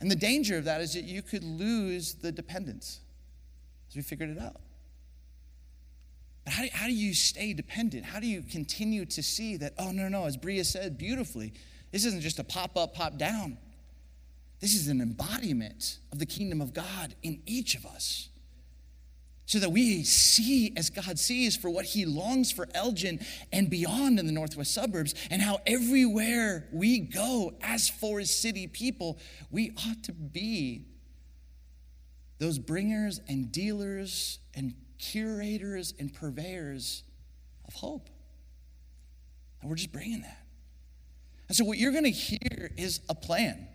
And 0.00 0.10
the 0.10 0.16
danger 0.16 0.56
of 0.56 0.64
that 0.64 0.80
is 0.80 0.94
that 0.94 1.04
you 1.04 1.22
could 1.22 1.42
lose 1.42 2.14
the 2.14 2.30
dependence 2.30 3.00
as 3.88 3.96
we 3.96 4.02
figured 4.02 4.30
it 4.30 4.38
out. 4.38 4.60
But 6.44 6.54
how 6.54 6.62
do, 6.62 6.68
how 6.72 6.86
do 6.86 6.94
you 6.94 7.14
stay 7.14 7.52
dependent? 7.52 8.04
How 8.04 8.20
do 8.20 8.26
you 8.26 8.42
continue 8.42 9.04
to 9.06 9.22
see 9.22 9.56
that, 9.56 9.74
oh, 9.78 9.90
no, 9.90 10.08
no, 10.08 10.24
as 10.24 10.36
Breah 10.36 10.64
said 10.64 10.96
beautifully, 10.98 11.52
this 11.90 12.04
isn't 12.04 12.20
just 12.20 12.38
a 12.38 12.44
pop 12.44 12.76
up, 12.76 12.94
pop 12.94 13.18
down. 13.18 13.58
This 14.60 14.74
is 14.74 14.88
an 14.88 15.00
embodiment 15.00 15.98
of 16.12 16.18
the 16.18 16.26
kingdom 16.26 16.60
of 16.60 16.72
God 16.72 17.14
in 17.22 17.40
each 17.46 17.74
of 17.74 17.86
us 17.86 18.28
so 19.48 19.58
that 19.58 19.72
we 19.72 20.04
see 20.04 20.74
as 20.76 20.90
God 20.90 21.18
sees 21.18 21.56
for 21.56 21.70
what 21.70 21.86
He 21.86 22.04
longs 22.04 22.52
for 22.52 22.68
Elgin 22.74 23.18
and 23.50 23.70
beyond 23.70 24.18
in 24.18 24.26
the 24.26 24.32
Northwest 24.32 24.74
suburbs, 24.74 25.14
and 25.30 25.40
how 25.40 25.58
everywhere 25.66 26.68
we 26.70 26.98
go 26.98 27.54
as 27.62 27.88
Forest 27.88 28.42
City 28.42 28.66
people, 28.66 29.18
we 29.50 29.72
ought 29.86 30.04
to 30.04 30.12
be 30.12 30.84
those 32.38 32.58
bringers 32.58 33.22
and 33.26 33.50
dealers 33.50 34.38
and 34.54 34.74
curators 34.98 35.94
and 35.98 36.12
purveyors 36.12 37.02
of 37.66 37.72
hope. 37.72 38.10
And 39.62 39.70
we're 39.70 39.76
just 39.76 39.92
bringing 39.92 40.20
that. 40.20 40.44
And 41.48 41.56
so, 41.56 41.64
what 41.64 41.78
you're 41.78 41.92
going 41.92 42.04
to 42.04 42.10
hear 42.10 42.70
is 42.76 43.00
a 43.08 43.14
plan. 43.14 43.66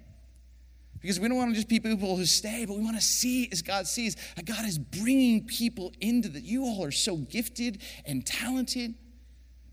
Because 1.03 1.19
we 1.19 1.27
don't 1.27 1.35
want 1.35 1.51
to 1.51 1.55
just 1.55 1.67
be 1.67 1.81
people 1.81 2.15
who 2.15 2.25
stay, 2.25 2.63
but 2.65 2.77
we 2.77 2.81
want 2.81 2.95
to 2.95 3.01
see 3.01 3.49
as 3.51 3.61
God 3.61 3.87
sees 3.87 4.15
that 4.37 4.45
God 4.45 4.65
is 4.65 4.79
bringing 4.79 5.45
people 5.45 5.91
into 5.99 6.29
that. 6.29 6.43
You 6.43 6.63
all 6.63 6.85
are 6.85 6.91
so 6.91 7.17
gifted 7.17 7.81
and 8.05 8.25
talented, 8.25 8.95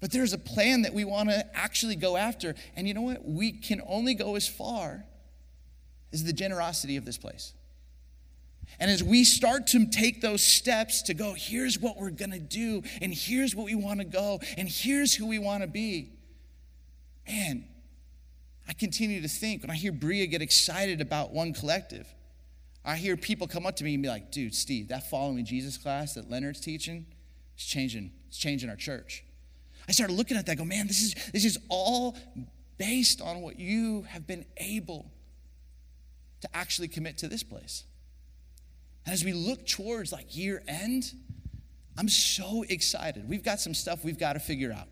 but 0.01 0.11
there's 0.11 0.33
a 0.33 0.39
plan 0.39 0.83
that 0.83 0.93
we 0.93 1.05
want 1.05 1.29
to 1.29 1.47
actually 1.57 1.95
go 1.95 2.17
after. 2.17 2.57
And 2.75 2.89
you 2.89 2.95
know 2.95 3.03
what? 3.03 3.25
We 3.25 3.53
can 3.53 3.81
only 3.87 4.15
go 4.15 4.35
as 4.35 4.49
far 4.49 5.05
as 6.13 6.25
the 6.25 6.33
generosity 6.33 6.97
of 6.97 7.05
this 7.05 7.17
place. 7.17 7.53
And 8.81 8.91
as 8.91 9.01
we 9.01 9.23
start 9.23 9.69
to 9.69 9.87
take 9.87 10.21
those 10.21 10.43
steps 10.43 11.03
to 11.03 11.15
go, 11.15 11.35
here's 11.37 11.79
what 11.79 11.97
we're 11.97 12.11
going 12.11 12.33
to 12.33 12.41
do, 12.41 12.83
and 13.01 13.15
here's 13.15 13.55
what 13.55 13.67
we 13.67 13.77
want 13.77 14.01
to 14.01 14.05
go, 14.05 14.41
and 14.59 14.69
here's 14.69 15.15
who 15.15 15.29
we 15.29 15.39
want 15.39 15.63
to 15.63 15.69
be, 15.69 16.11
man, 17.29 17.67
I 18.69 18.73
continue 18.73 19.21
to 19.21 19.29
think 19.29 19.63
when 19.63 19.71
I 19.71 19.75
hear 19.75 19.93
Breah 19.93 20.31
get 20.31 20.43
excited 20.43 21.01
about 21.01 21.33
One 21.33 21.53
Collective, 21.53 22.07
I 22.85 22.97
hear 22.97 23.17
people 23.17 23.47
come 23.47 23.67
up 23.67 23.77
to 23.77 23.85
me 23.85 23.95
and 23.95 24.03
be 24.03 24.09
like, 24.09 24.31
dude, 24.31 24.55
Steve, 24.55 24.89
that 24.89 25.11
following 25.11 25.45
Jesus 25.45 25.77
class 25.77 26.15
that 26.15 26.31
Leonard's 26.31 26.61
teaching 26.61 27.07
is 27.59 27.65
changing, 27.65 28.13
it's 28.29 28.39
changing 28.39 28.71
our 28.71 28.77
church. 28.77 29.25
I 29.89 29.93
started 29.93 30.15
looking 30.15 30.37
at 30.37 30.47
that, 30.47 30.57
go, 30.57 30.65
man, 30.65 30.87
this 30.87 31.03
is 31.03 31.15
this 31.33 31.45
is 31.45 31.59
all 31.69 32.17
based 32.79 33.21
on 33.21 33.43
what 33.43 33.59
you 33.59 34.03
have 34.03 34.27
been 34.27 34.47
able 34.57 35.11
to 36.41 36.49
actually 36.55 36.89
commit 36.89 37.19
to 37.19 37.29
this 37.29 37.43
place. 37.43 37.85
And 39.05 39.13
as 39.13 39.25
we 39.25 39.33
look 39.33 39.67
towards 39.67 40.13
like 40.13 40.35
year 40.37 40.63
end, 40.67 41.13
I'm 41.99 42.09
so 42.09 42.65
excited. 42.69 43.29
We've 43.29 43.43
got 43.43 43.61
some 43.61 43.75
stuff 43.75 44.05
we've 44.05 44.19
got 44.19 44.35
to 44.35 44.41
figure 44.41 44.73
out. 44.73 44.89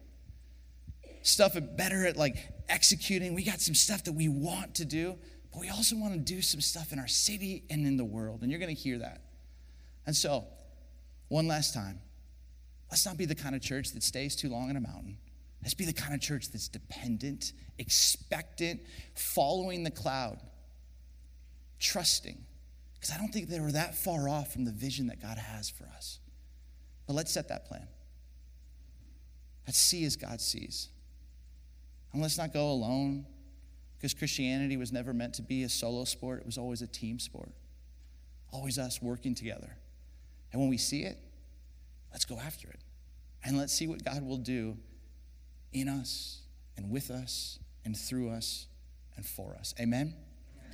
Stuff 1.22 1.56
better 1.76 2.04
at 2.06 2.16
like 2.16 2.36
executing. 2.68 3.34
We 3.34 3.44
got 3.44 3.60
some 3.60 3.74
stuff 3.74 4.04
that 4.04 4.12
we 4.12 4.28
want 4.28 4.76
to 4.76 4.84
do, 4.84 5.16
but 5.52 5.60
we 5.60 5.68
also 5.68 5.96
want 5.96 6.14
to 6.14 6.18
do 6.18 6.42
some 6.42 6.60
stuff 6.60 6.92
in 6.92 6.98
our 6.98 7.08
city 7.08 7.64
and 7.70 7.86
in 7.86 7.96
the 7.96 8.04
world. 8.04 8.42
And 8.42 8.50
you're 8.50 8.60
going 8.60 8.74
to 8.74 8.80
hear 8.80 8.98
that. 8.98 9.22
And 10.06 10.16
so, 10.16 10.44
one 11.28 11.46
last 11.46 11.74
time, 11.74 12.00
let's 12.90 13.04
not 13.04 13.16
be 13.16 13.26
the 13.26 13.34
kind 13.34 13.54
of 13.54 13.60
church 13.60 13.90
that 13.92 14.02
stays 14.02 14.34
too 14.34 14.48
long 14.48 14.70
in 14.70 14.76
a 14.76 14.80
mountain. 14.80 15.18
Let's 15.62 15.74
be 15.74 15.84
the 15.84 15.92
kind 15.92 16.14
of 16.14 16.20
church 16.20 16.50
that's 16.50 16.68
dependent, 16.68 17.52
expectant, 17.78 18.80
following 19.14 19.82
the 19.82 19.90
cloud, 19.90 20.38
trusting 21.80 22.44
because 22.98 23.14
I 23.14 23.18
don't 23.18 23.32
think 23.32 23.48
they 23.48 23.60
were 23.60 23.72
that 23.72 23.94
far 23.94 24.28
off 24.28 24.52
from 24.52 24.64
the 24.64 24.72
vision 24.72 25.06
that 25.06 25.22
God 25.22 25.38
has 25.38 25.70
for 25.70 25.84
us. 25.96 26.18
But 27.06 27.14
let's 27.14 27.32
set 27.32 27.48
that 27.48 27.66
plan. 27.66 27.86
Let's 29.66 29.78
see 29.78 30.04
as 30.04 30.16
God 30.16 30.40
sees. 30.40 30.88
And 32.12 32.22
let's 32.22 32.38
not 32.38 32.52
go 32.52 32.70
alone, 32.70 33.26
because 33.96 34.14
Christianity 34.14 34.76
was 34.76 34.92
never 34.92 35.12
meant 35.12 35.34
to 35.34 35.42
be 35.42 35.64
a 35.64 35.68
solo 35.68 36.04
sport, 36.04 36.40
it 36.40 36.46
was 36.46 36.58
always 36.58 36.82
a 36.82 36.86
team 36.86 37.18
sport. 37.18 37.50
Always 38.52 38.78
us 38.78 39.02
working 39.02 39.34
together. 39.34 39.76
And 40.52 40.60
when 40.60 40.70
we 40.70 40.78
see 40.78 41.02
it, 41.02 41.18
let's 42.12 42.24
go 42.24 42.38
after 42.38 42.68
it. 42.68 42.80
And 43.44 43.58
let's 43.58 43.72
see 43.72 43.86
what 43.86 44.04
God 44.04 44.22
will 44.26 44.38
do 44.38 44.76
in 45.72 45.88
us 45.88 46.40
and 46.76 46.90
with 46.90 47.10
us 47.10 47.58
and 47.84 47.96
through 47.96 48.30
us 48.30 48.66
and 49.16 49.26
for 49.26 49.54
us. 49.54 49.74
Amen. 49.78 50.14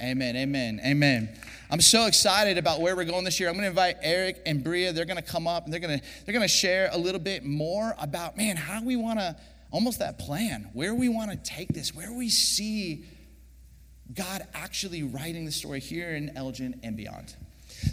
Amen, 0.00 0.34
amen, 0.34 0.80
amen. 0.84 1.38
I'm 1.70 1.80
so 1.80 2.06
excited 2.06 2.58
about 2.58 2.80
where 2.80 2.96
we're 2.96 3.04
going 3.04 3.24
this 3.24 3.38
year. 3.38 3.48
I'm 3.48 3.54
going 3.54 3.62
to 3.62 3.68
invite 3.68 3.96
Eric 4.02 4.42
and 4.44 4.64
Breah. 4.64 4.92
They're 4.92 5.04
going 5.04 5.22
to 5.22 5.22
come 5.22 5.46
up 5.46 5.64
and 5.64 5.72
they're 5.72 5.80
going 5.80 6.00
to 6.00 6.04
they're 6.24 6.32
going 6.32 6.42
to 6.42 6.48
share 6.48 6.90
a 6.92 6.98
little 6.98 7.20
bit 7.20 7.44
more 7.44 7.94
about 8.00 8.36
man 8.36 8.56
how 8.56 8.82
we 8.82 8.96
want 8.96 9.20
to 9.20 9.36
almost 9.74 9.98
that 9.98 10.20
plan, 10.20 10.70
where 10.72 10.94
we 10.94 11.08
want 11.08 11.32
to 11.32 11.36
take 11.36 11.74
this, 11.74 11.92
where 11.92 12.12
we 12.12 12.28
see 12.28 13.04
God 14.14 14.46
actually 14.54 15.02
writing 15.02 15.44
the 15.44 15.50
story 15.50 15.80
here 15.80 16.14
in 16.14 16.36
Elgin 16.36 16.78
and 16.84 16.96
beyond. 16.96 17.34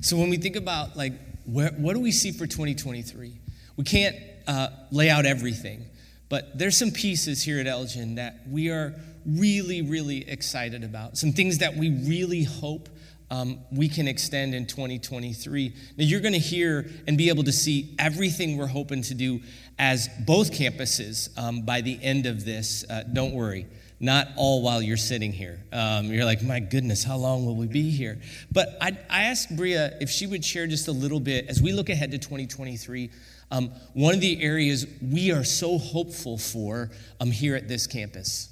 So 0.01 0.15
when 0.15 0.29
we 0.29 0.37
think 0.37 0.55
about 0.55 0.95
like 0.95 1.13
where, 1.45 1.71
what 1.71 1.93
do 1.93 1.99
we 1.99 2.11
see 2.11 2.31
for 2.31 2.45
2023? 2.45 3.33
We 3.77 3.83
can't 3.83 4.15
uh, 4.45 4.67
lay 4.91 5.09
out 5.09 5.25
everything, 5.25 5.87
but 6.29 6.55
there's 6.55 6.77
some 6.77 6.91
pieces 6.91 7.41
here 7.41 7.59
at 7.59 7.65
Elgin 7.65 8.15
that 8.15 8.41
we 8.47 8.69
are 8.69 8.93
really, 9.25 9.81
really 9.81 10.29
excited 10.29 10.83
about, 10.83 11.17
some 11.17 11.33
things 11.33 11.57
that 11.57 11.75
we 11.75 11.89
really 11.89 12.43
hope 12.43 12.89
um, 13.31 13.59
we 13.71 13.87
can 13.87 14.09
extend 14.09 14.53
in 14.53 14.67
2023. 14.67 15.73
Now, 15.97 16.03
you're 16.03 16.19
going 16.19 16.33
to 16.33 16.39
hear 16.39 16.85
and 17.07 17.17
be 17.17 17.29
able 17.29 17.45
to 17.45 17.51
see 17.51 17.95
everything 17.97 18.57
we're 18.57 18.67
hoping 18.67 19.01
to 19.03 19.13
do 19.13 19.39
as 19.79 20.09
both 20.27 20.51
campuses 20.51 21.29
um, 21.39 21.61
by 21.61 21.79
the 21.79 21.97
end 22.03 22.25
of 22.25 22.43
this. 22.43 22.83
Uh, 22.89 23.03
don't 23.13 23.33
worry, 23.33 23.67
not 24.01 24.27
all 24.35 24.61
while 24.61 24.81
you're 24.81 24.97
sitting 24.97 25.31
here. 25.31 25.61
Um, 25.71 26.07
you're 26.07 26.25
like, 26.25 26.43
my 26.43 26.59
goodness, 26.59 27.05
how 27.05 27.15
long 27.15 27.45
will 27.45 27.55
we 27.55 27.67
be 27.67 27.89
here? 27.89 28.19
But 28.51 28.77
I, 28.81 28.97
I 29.09 29.23
asked 29.23 29.55
Breah 29.55 29.95
if 30.01 30.09
she 30.09 30.27
would 30.27 30.43
share 30.43 30.67
just 30.67 30.89
a 30.89 30.91
little 30.91 31.21
bit 31.21 31.47
as 31.47 31.61
we 31.61 31.71
look 31.71 31.89
ahead 31.89 32.11
to 32.11 32.17
2023. 32.17 33.09
Um, 33.49 33.71
one 33.93 34.13
of 34.13 34.21
the 34.21 34.43
areas 34.43 34.85
we 35.01 35.31
are 35.31 35.45
so 35.45 35.77
hopeful 35.77 36.37
for 36.37 36.91
um, 37.21 37.31
here 37.31 37.55
at 37.55 37.69
this 37.69 37.87
campus. 37.87 38.49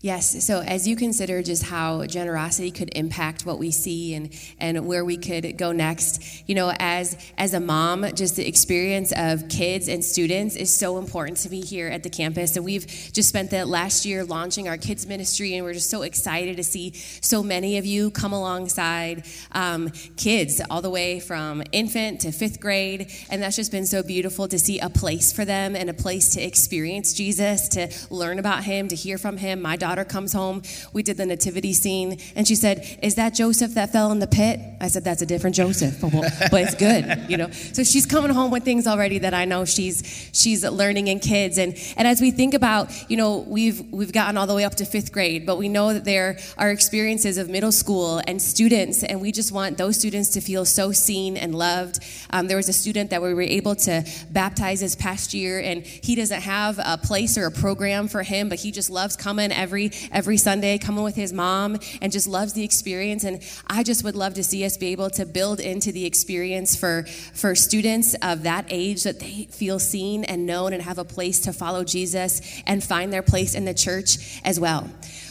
Yes, 0.00 0.44
so 0.46 0.60
as 0.60 0.86
you 0.86 0.94
consider 0.94 1.42
just 1.42 1.64
how 1.64 2.06
generosity 2.06 2.70
could 2.70 2.90
impact 2.94 3.44
what 3.44 3.58
we 3.58 3.72
see 3.72 4.14
and, 4.14 4.32
and 4.60 4.86
where 4.86 5.04
we 5.04 5.16
could 5.16 5.58
go 5.58 5.72
next, 5.72 6.48
you 6.48 6.54
know, 6.54 6.72
as 6.78 7.16
as 7.36 7.52
a 7.52 7.58
mom, 7.58 8.06
just 8.14 8.36
the 8.36 8.46
experience 8.46 9.12
of 9.16 9.48
kids 9.48 9.88
and 9.88 10.04
students 10.04 10.54
is 10.54 10.72
so 10.72 10.98
important 10.98 11.38
to 11.38 11.50
me 11.50 11.62
here 11.62 11.88
at 11.88 12.04
the 12.04 12.10
campus. 12.10 12.54
And 12.54 12.64
we've 12.64 12.86
just 12.86 13.28
spent 13.28 13.50
the 13.50 13.66
last 13.66 14.06
year 14.06 14.22
launching 14.22 14.68
our 14.68 14.76
kids 14.76 15.04
ministry, 15.04 15.54
and 15.54 15.64
we're 15.64 15.72
just 15.72 15.90
so 15.90 16.02
excited 16.02 16.58
to 16.58 16.62
see 16.62 16.92
so 16.92 17.42
many 17.42 17.76
of 17.76 17.84
you 17.84 18.12
come 18.12 18.32
alongside 18.32 19.24
um, 19.50 19.90
kids 20.16 20.62
all 20.70 20.80
the 20.80 20.90
way 20.90 21.18
from 21.18 21.60
infant 21.72 22.20
to 22.20 22.30
fifth 22.30 22.60
grade. 22.60 23.10
And 23.30 23.42
that's 23.42 23.56
just 23.56 23.72
been 23.72 23.86
so 23.86 24.04
beautiful 24.04 24.46
to 24.46 24.60
see 24.60 24.78
a 24.78 24.90
place 24.90 25.32
for 25.32 25.44
them 25.44 25.74
and 25.74 25.90
a 25.90 25.94
place 25.94 26.34
to 26.34 26.40
experience 26.40 27.14
Jesus, 27.14 27.66
to 27.70 27.90
learn 28.14 28.38
about 28.38 28.62
him, 28.62 28.86
to 28.86 28.94
hear 28.94 29.18
from 29.18 29.38
him. 29.38 29.60
My 29.60 29.74
daughter 29.74 29.87
daughter 29.88 30.04
comes 30.04 30.32
home. 30.32 30.62
We 30.92 31.02
did 31.02 31.16
the 31.16 31.24
nativity 31.24 31.72
scene, 31.72 32.18
and 32.36 32.46
she 32.46 32.54
said, 32.54 32.98
Is 33.02 33.14
that 33.14 33.34
Joseph 33.34 33.72
that 33.74 33.90
fell 33.90 34.12
in 34.12 34.18
the 34.18 34.26
pit? 34.26 34.60
I 34.80 34.88
said, 34.88 35.02
That's 35.02 35.22
a 35.22 35.26
different 35.26 35.56
Joseph, 35.56 36.00
but, 36.00 36.12
but 36.50 36.60
it's 36.62 36.74
good, 36.74 37.24
you 37.28 37.36
know. 37.36 37.50
So 37.50 37.84
she's 37.84 38.04
coming 38.04 38.30
home 38.30 38.50
with 38.50 38.64
things 38.64 38.86
already 38.86 39.18
that 39.20 39.32
I 39.32 39.44
know 39.46 39.64
she's 39.64 40.30
she's 40.32 40.62
learning 40.64 41.08
in 41.08 41.20
kids. 41.20 41.56
And 41.56 41.74
and 41.96 42.06
as 42.06 42.20
we 42.20 42.30
think 42.30 42.52
about, 42.54 42.92
you 43.10 43.16
know, 43.16 43.38
we've 43.38 43.80
we've 43.90 44.12
gotten 44.12 44.36
all 44.36 44.46
the 44.46 44.54
way 44.54 44.64
up 44.64 44.74
to 44.76 44.84
fifth 44.84 45.10
grade, 45.10 45.46
but 45.46 45.56
we 45.56 45.68
know 45.68 45.94
that 45.94 46.04
there 46.04 46.38
are 46.58 46.70
experiences 46.70 47.38
of 47.38 47.48
middle 47.48 47.72
school 47.72 48.20
and 48.26 48.42
students, 48.42 49.02
and 49.02 49.22
we 49.22 49.32
just 49.32 49.52
want 49.52 49.78
those 49.78 49.96
students 49.96 50.28
to 50.30 50.40
feel 50.42 50.64
so 50.66 50.92
seen 50.92 51.36
and 51.38 51.54
loved. 51.54 52.04
Um, 52.30 52.46
there 52.46 52.58
was 52.58 52.68
a 52.68 52.74
student 52.74 53.08
that 53.10 53.22
we 53.22 53.32
were 53.32 53.40
able 53.42 53.74
to 53.76 54.04
baptize 54.30 54.80
this 54.80 54.94
past 54.94 55.32
year, 55.32 55.60
and 55.60 55.86
he 55.86 56.14
doesn't 56.14 56.42
have 56.42 56.78
a 56.78 56.98
place 56.98 57.38
or 57.38 57.46
a 57.46 57.50
program 57.50 58.06
for 58.08 58.22
him, 58.22 58.50
but 58.50 58.58
he 58.58 58.70
just 58.70 58.90
loves 58.90 59.16
coming 59.16 59.50
every 59.50 59.77
every 59.86 60.08
every 60.10 60.36
Sunday, 60.36 60.78
coming 60.78 61.04
with 61.04 61.14
his 61.14 61.32
mom, 61.32 61.78
and 62.02 62.10
just 62.12 62.26
loves 62.26 62.52
the 62.52 62.64
experience. 62.64 63.24
And 63.24 63.42
I 63.66 63.82
just 63.82 64.04
would 64.04 64.16
love 64.16 64.34
to 64.34 64.44
see 64.44 64.64
us 64.64 64.76
be 64.76 64.88
able 64.88 65.10
to 65.10 65.24
build 65.24 65.60
into 65.60 65.92
the 65.92 66.04
experience 66.04 66.76
for 66.76 67.04
for 67.34 67.54
students 67.54 68.14
of 68.22 68.42
that 68.42 68.66
age 68.68 69.04
that 69.04 69.20
they 69.20 69.46
feel 69.50 69.78
seen 69.78 70.24
and 70.24 70.46
known 70.46 70.72
and 70.72 70.82
have 70.82 70.98
a 70.98 71.04
place 71.04 71.40
to 71.40 71.52
follow 71.52 71.84
Jesus 71.84 72.40
and 72.66 72.82
find 72.82 73.12
their 73.12 73.22
place 73.22 73.54
in 73.54 73.64
the 73.64 73.74
church 73.74 74.40
as 74.44 74.58
well. 74.58 74.88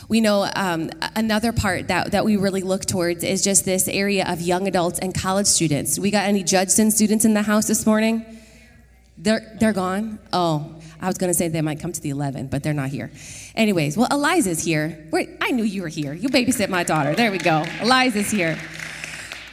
We 0.10 0.22
know 0.22 0.50
um, 0.56 0.90
another 1.18 1.52
part 1.52 1.90
that, 1.90 2.12
that 2.12 2.24
we 2.24 2.38
really 2.38 2.62
look 2.62 2.86
towards 2.86 3.26
is 3.26 3.44
just 3.44 3.66
this 3.66 3.90
area 3.90 4.26
of 4.26 4.40
young 4.40 4.66
adults 4.66 5.00
and 5.00 5.14
college 5.14 5.48
students. 5.48 6.00
We 6.00 6.12
got 6.12 6.24
any 6.24 6.44
Judson 6.44 6.92
students 6.92 7.26
in 7.26 7.34
the 7.34 7.42
house 7.42 7.68
this 7.68 7.86
morning? 7.86 8.26
They're, 9.18 9.58
they're 9.60 9.74
gone? 9.74 10.20
Oh, 10.32 10.77
I 11.02 11.08
was 11.08 11.18
going 11.18 11.30
to 11.30 11.34
say 11.34 11.48
they 11.48 11.62
might 11.62 11.80
come 11.80 11.92
to 11.92 12.02
the 12.02 12.10
11, 12.10 12.48
but 12.48 12.64
they're 12.64 12.74
not 12.74 12.90
here. 12.90 13.12
Anyways, 13.56 13.98
well, 13.98 14.08
Eliza's 14.12 14.64
here. 14.64 15.08
I 15.42 15.52
knew 15.52 15.64
you 15.64 15.82
were 15.82 15.88
here. 15.88 16.14
You 16.14 16.30
babysit 16.30 16.70
my 16.70 16.84
daughter. 16.84 17.14
There 17.14 17.32
we 17.32 17.38
go. 17.38 17.66
Eliza's 17.82 18.32
here. 18.32 18.58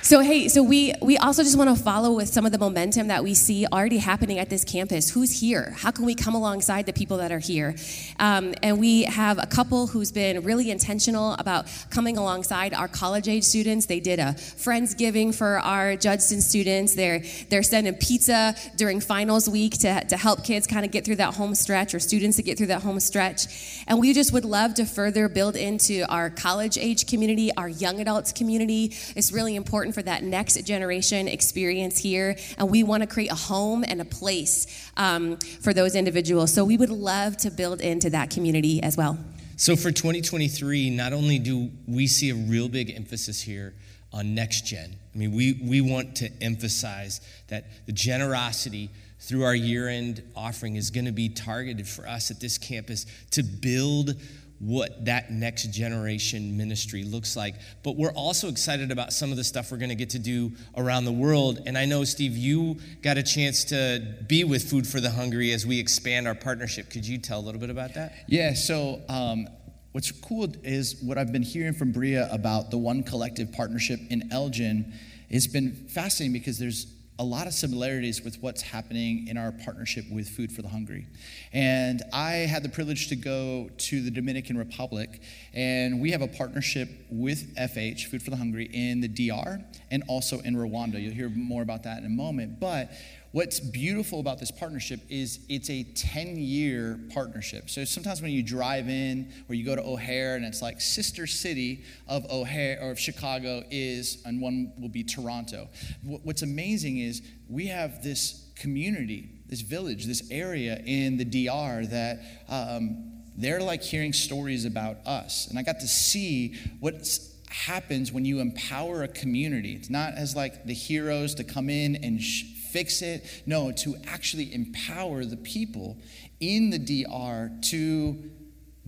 So 0.05 0.21
hey, 0.21 0.49
so 0.49 0.63
we 0.63 0.93
we 1.01 1.17
also 1.17 1.43
just 1.43 1.57
want 1.57 1.75
to 1.75 1.83
follow 1.83 2.13
with 2.13 2.29
some 2.29 2.45
of 2.45 2.53
the 2.53 2.59
momentum 2.59 3.09
that 3.09 3.25
we 3.25 3.33
see 3.33 3.67
already 3.67 3.97
happening 3.97 4.39
at 4.39 4.51
this 4.51 4.63
campus. 4.63 5.09
Who's 5.09 5.41
here? 5.41 5.75
How 5.79 5.93
can 5.93 6.05
we 6.05 6.15
come 6.15 6.35
alongside 6.35 6.85
the 6.85 6.93
people 6.93 7.17
that 7.17 7.33
are 7.33 7.39
here? 7.39 7.75
Um, 8.19 8.53
and 8.63 8.79
we 8.79 9.05
have 9.05 9.39
a 9.39 9.47
couple 9.47 9.87
who's 9.87 10.13
been 10.13 10.43
really 10.43 10.71
intentional 10.71 11.33
about 11.39 11.69
coming 11.89 12.19
alongside 12.19 12.75
our 12.75 12.87
college 12.87 13.29
age 13.29 13.45
students. 13.45 13.87
They 13.87 13.99
did 13.99 14.19
a 14.19 14.35
friendsgiving 14.35 15.35
for 15.35 15.59
our 15.61 15.97
Judson 15.97 16.43
students. 16.43 16.95
They're 16.95 17.23
they're 17.49 17.63
sending 17.63 17.95
pizza 17.95 18.55
during 18.77 19.01
finals 19.01 19.49
week 19.49 19.79
to 19.79 20.05
to 20.05 20.19
help 20.19 20.45
kids 20.45 20.67
kind 20.67 20.85
of 20.85 20.93
get 20.93 21.07
through 21.07 21.17
that 21.17 21.33
home 21.33 21.55
stretch 21.55 21.95
or 21.95 21.99
students 21.99 22.37
to 22.37 22.43
get 22.43 22.59
through 22.59 22.67
that 22.67 22.83
home 22.83 23.01
stretch. 23.01 23.47
And 23.87 23.99
we 24.01 24.13
just 24.13 24.35
would 24.35 24.45
love 24.45 24.75
to 24.75 24.85
further 24.85 25.31
build 25.31 25.57
into 25.57 26.05
our 26.11 26.29
college 26.29 26.77
age 26.77 27.07
community, 27.07 27.57
our 27.57 27.71
young 27.71 28.01
adults 28.03 28.33
community. 28.33 28.93
It's 29.17 29.33
really 29.33 29.57
important 29.57 29.94
for 29.95 30.03
that 30.03 30.23
next 30.23 30.61
generation 30.67 31.29
experience 31.29 31.99
here, 31.99 32.37
and 32.59 32.69
we 32.69 32.83
want 32.83 33.03
to 33.03 33.07
create 33.07 33.31
a 33.31 33.37
home 33.37 33.85
and 33.87 34.01
a 34.01 34.05
place 34.05 34.91
um, 34.97 35.37
for 35.37 35.73
those 35.73 35.95
individuals. 35.95 36.53
So 36.53 36.65
we 36.65 36.77
would 36.77 36.91
love 36.91 37.37
to 37.39 37.51
build 37.51 37.81
into 37.81 38.11
that 38.11 38.31
community 38.31 38.83
as 38.83 38.97
well. 38.97 39.17
So 39.57 39.77
for 39.77 39.93
2023, 39.93 40.91
not 40.91 41.13
only 41.13 41.39
do 41.39 41.71
we 41.87 42.09
see 42.09 42.31
a 42.31 42.35
real 42.35 42.69
big 42.69 42.91
emphasis 42.91 43.41
here 43.41 43.75
on 44.13 44.35
next 44.35 44.67
gen, 44.67 44.97
I 45.15 45.19
mean, 45.19 45.33
we, 45.33 45.61
we 45.63 45.81
want 45.81 46.17
to 46.17 46.31
emphasize 46.43 47.21
that 47.49 47.87
the 47.87 47.93
generosity 47.93 48.91
through 49.21 49.45
our 49.45 49.55
year 49.55 49.89
end 49.89 50.23
offering 50.35 50.77
is 50.77 50.91
going 50.91 51.07
to 51.07 51.13
be 51.13 51.29
targeted 51.29 51.87
for 51.89 52.07
us 52.07 52.31
at 52.31 52.41
this 52.41 52.59
campus 52.59 53.07
to 53.31 53.43
build 53.43 54.17
what 54.65 55.05
that 55.05 55.31
next 55.31 55.71
generation 55.71 56.57
ministry 56.57 57.05
looks 57.05 57.37
like. 57.37 57.55
But 57.83 57.97
we're 57.97 58.13
also 58.13 58.49
excited 58.49 58.91
about 58.91 59.13
some 59.13 59.31
of 59.31 59.37
the 59.37 59.45
stuff 59.45 59.71
we're 59.71 59.77
going 59.79 59.91
to 59.91 59.95
get 59.95 60.11
to 60.11 60.19
do 60.19 60.53
around 60.77 61.05
the 61.05 61.13
world. 61.13 61.61
And 61.67 61.77
I 61.77 61.85
know, 61.85 62.05
Steve, 62.05 62.37
you 62.37 62.79
got 63.03 63.19
a 63.19 63.23
chance 63.23 63.65
to 63.65 64.17
be 64.27 64.43
with 64.43 64.71
Food 64.71 64.87
for 64.87 65.01
the 65.01 65.11
Hungry 65.11 65.53
as 65.53 65.67
we 65.67 65.79
expand 65.79 66.27
our 66.27 66.35
partnership. 66.35 66.91
Could 66.91 67.07
you 67.07 67.19
tell 67.19 67.41
a 67.41 67.43
little 67.43 67.61
bit 67.61 67.71
about 67.71 67.95
that? 67.95 68.15
Yeah, 68.27 68.55
so 68.55 69.03
um, 69.09 69.49
what's 69.93 70.11
cool 70.11 70.49
is 70.63 70.97
what 71.03 71.19
I've 71.19 71.33
been 71.33 71.43
hearing 71.43 71.75
from 71.75 71.93
Breah 71.93 72.33
about 72.33 72.71
the 72.71 72.79
One 72.79 73.03
Collective 73.03 73.53
partnership 73.53 74.01
in 74.09 74.33
Elgin. 74.33 74.95
It's 75.29 75.47
been 75.47 75.73
fascinating 75.73 76.33
because 76.33 76.59
there's 76.59 76.87
a 77.19 77.25
lot 77.25 77.47
of 77.47 77.53
similarities 77.53 78.23
with 78.23 78.43
what's 78.43 78.61
happening 78.61 79.29
in 79.29 79.37
our 79.37 79.53
partnership 79.53 80.05
with 80.11 80.29
Food 80.29 80.51
for 80.51 80.63
the 80.63 80.69
Hungry. 80.69 81.07
And 81.53 82.03
I 82.13 82.33
had 82.33 82.65
the 82.65 82.69
privilege 82.69 83.09
to 83.09 83.17
go 83.17 83.71
to 83.77 84.03
the 84.03 84.11
Dominican 84.11 84.59
Republic, 84.59 85.21
and 85.53 86.01
we 86.01 86.11
have 86.11 86.23
a 86.23 86.27
partnership 86.27 86.89
with 87.11 87.55
FH, 87.55 88.07
Food 88.07 88.23
for 88.23 88.31
the 88.31 88.37
Hungry, 88.37 88.69
in 88.73 89.01
the 89.01 89.09
DR 89.09 89.61
and 89.93 90.03
also 90.09 90.41
in 90.41 90.57
Rwanda. 90.57 91.01
You'll 91.01 91.15
hear 91.15 91.29
more 91.29 91.63
about 91.63 91.85
that 91.85 91.99
in 91.99 92.07
a 92.07 92.11
moment. 92.11 92.59
But 92.59 92.91
What's 93.35 93.59
beautiful 93.59 94.21
about 94.21 94.39
this 94.39 94.53
partnership 94.53 95.01
is 95.09 95.41
it's 95.49 95.69
a 95.69 95.83
10 95.83 96.37
year 96.37 97.01
partnership. 97.13 97.69
So 97.69 97.85
sometimes 97.85 98.23
when 98.23 98.31
you 98.31 98.45
drive 98.45 98.89
in 98.89 99.33
or 99.49 99.57
you 99.57 99.65
go 99.65 99.75
to 99.75 99.83
O'Hare 99.83 100.37
and 100.37 100.45
it's 100.45 100.63
like 100.63 100.81
sister 100.81 101.27
city 101.27 101.83
of 102.07 102.25
O'Hare 102.31 102.79
or 102.81 102.93
of 102.93 103.01
Chicago 103.01 103.65
is, 103.73 104.23
and 104.25 104.41
one 104.41 104.73
will 104.79 104.89
be 104.89 105.03
Toronto. 105.03 105.69
What's 106.05 106.43
amazing 106.43 106.99
is 106.99 107.23
we 107.49 107.67
have 107.67 108.05
this 108.05 108.53
community, 108.55 109.29
this 109.49 109.63
village, 109.63 110.07
this 110.07 110.31
area 110.31 110.81
in 110.87 111.17
the 111.17 111.25
DR 111.25 111.87
that. 111.87 112.21
Um, 112.49 113.11
they're 113.37 113.61
like 113.61 113.83
hearing 113.83 114.13
stories 114.13 114.65
about 114.65 115.05
us. 115.09 115.49
And 115.49 115.59
I 115.59 115.63
got 115.63 115.81
to 115.81 115.89
see 115.89 116.55
what 116.79 117.05
happens 117.49 118.13
when 118.13 118.25
you 118.25 118.39
empower 118.39 119.03
a 119.03 119.09
community. 119.09 119.75
It's 119.75 119.91
not 119.91 120.15
as 120.15 120.37
like 120.37 120.67
the 120.67 120.73
heroes 120.73 121.35
to 121.35 121.43
come 121.43 121.69
in 121.69 121.97
and 121.97 122.23
sh- 122.23 122.45
fix 122.75 123.03
it. 123.03 123.25
No, 123.47 123.71
to 123.71 123.95
actually 124.09 124.53
empower 124.53 125.25
the 125.25 125.37
people 125.37 125.97
in 126.41 126.71
the 126.71 126.79
DR 126.79 127.51
to 127.71 128.31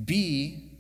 be 0.05 0.73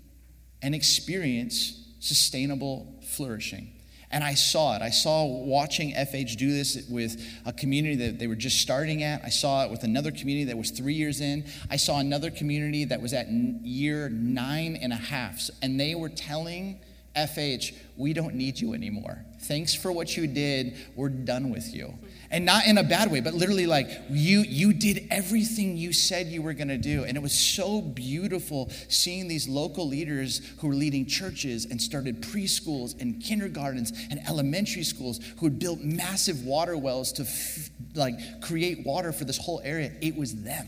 and 0.60 0.74
experience 0.74 1.84
sustainable 2.00 3.00
flourishing. 3.14 3.70
And 4.10 4.24
I 4.24 4.34
saw 4.34 4.74
it. 4.74 4.82
I 4.82 4.90
saw 4.90 5.24
watching 5.24 5.92
FH 5.92 6.36
do 6.36 6.50
this 6.50 6.88
with 6.88 7.24
a 7.44 7.52
community 7.52 7.94
that 8.06 8.18
they 8.18 8.26
were 8.26 8.34
just 8.34 8.60
starting 8.60 9.04
at. 9.04 9.24
I 9.24 9.28
saw 9.28 9.64
it 9.64 9.70
with 9.70 9.84
another 9.84 10.10
community 10.10 10.44
that 10.46 10.58
was 10.58 10.72
three 10.72 10.94
years 10.94 11.20
in. 11.20 11.44
I 11.70 11.76
saw 11.76 12.00
another 12.00 12.32
community 12.32 12.84
that 12.86 13.00
was 13.00 13.12
at 13.12 13.28
year 13.28 14.08
nine 14.08 14.76
and 14.76 14.92
a 14.92 14.96
half. 14.96 15.48
And 15.62 15.78
they 15.78 15.94
were 15.94 16.08
telling 16.08 16.80
FH, 17.16 17.72
we 17.96 18.12
don't 18.12 18.34
need 18.34 18.60
you 18.60 18.74
anymore. 18.74 19.24
Thanks 19.42 19.74
for 19.74 19.92
what 19.92 20.16
you 20.16 20.26
did. 20.26 20.76
We're 20.96 21.08
done 21.08 21.50
with 21.50 21.72
you. 21.72 21.94
And 22.30 22.44
not 22.44 22.66
in 22.66 22.78
a 22.78 22.82
bad 22.82 23.10
way, 23.10 23.20
but 23.20 23.34
literally 23.34 23.66
like 23.66 23.88
you 24.10 24.40
you 24.40 24.72
did 24.72 25.06
everything 25.10 25.76
you 25.76 25.92
said 25.92 26.26
you 26.26 26.42
were 26.42 26.54
going 26.54 26.68
to 26.68 26.78
do. 26.78 27.04
And 27.04 27.16
it 27.16 27.20
was 27.20 27.36
so 27.38 27.80
beautiful 27.80 28.70
seeing 28.88 29.28
these 29.28 29.48
local 29.48 29.86
leaders 29.86 30.40
who 30.58 30.68
were 30.68 30.74
leading 30.74 31.06
churches 31.06 31.66
and 31.66 31.80
started 31.80 32.22
preschools 32.22 33.00
and 33.00 33.22
kindergartens 33.22 33.92
and 34.10 34.20
elementary 34.28 34.82
schools 34.82 35.20
who 35.38 35.46
had 35.46 35.58
built 35.58 35.80
massive 35.80 36.44
water 36.44 36.76
wells 36.76 37.12
to 37.12 37.22
f- 37.22 37.70
like 37.94 38.40
create 38.40 38.84
water 38.84 39.12
for 39.12 39.24
this 39.24 39.38
whole 39.38 39.60
area. 39.64 39.92
It 40.00 40.16
was 40.16 40.34
them. 40.42 40.66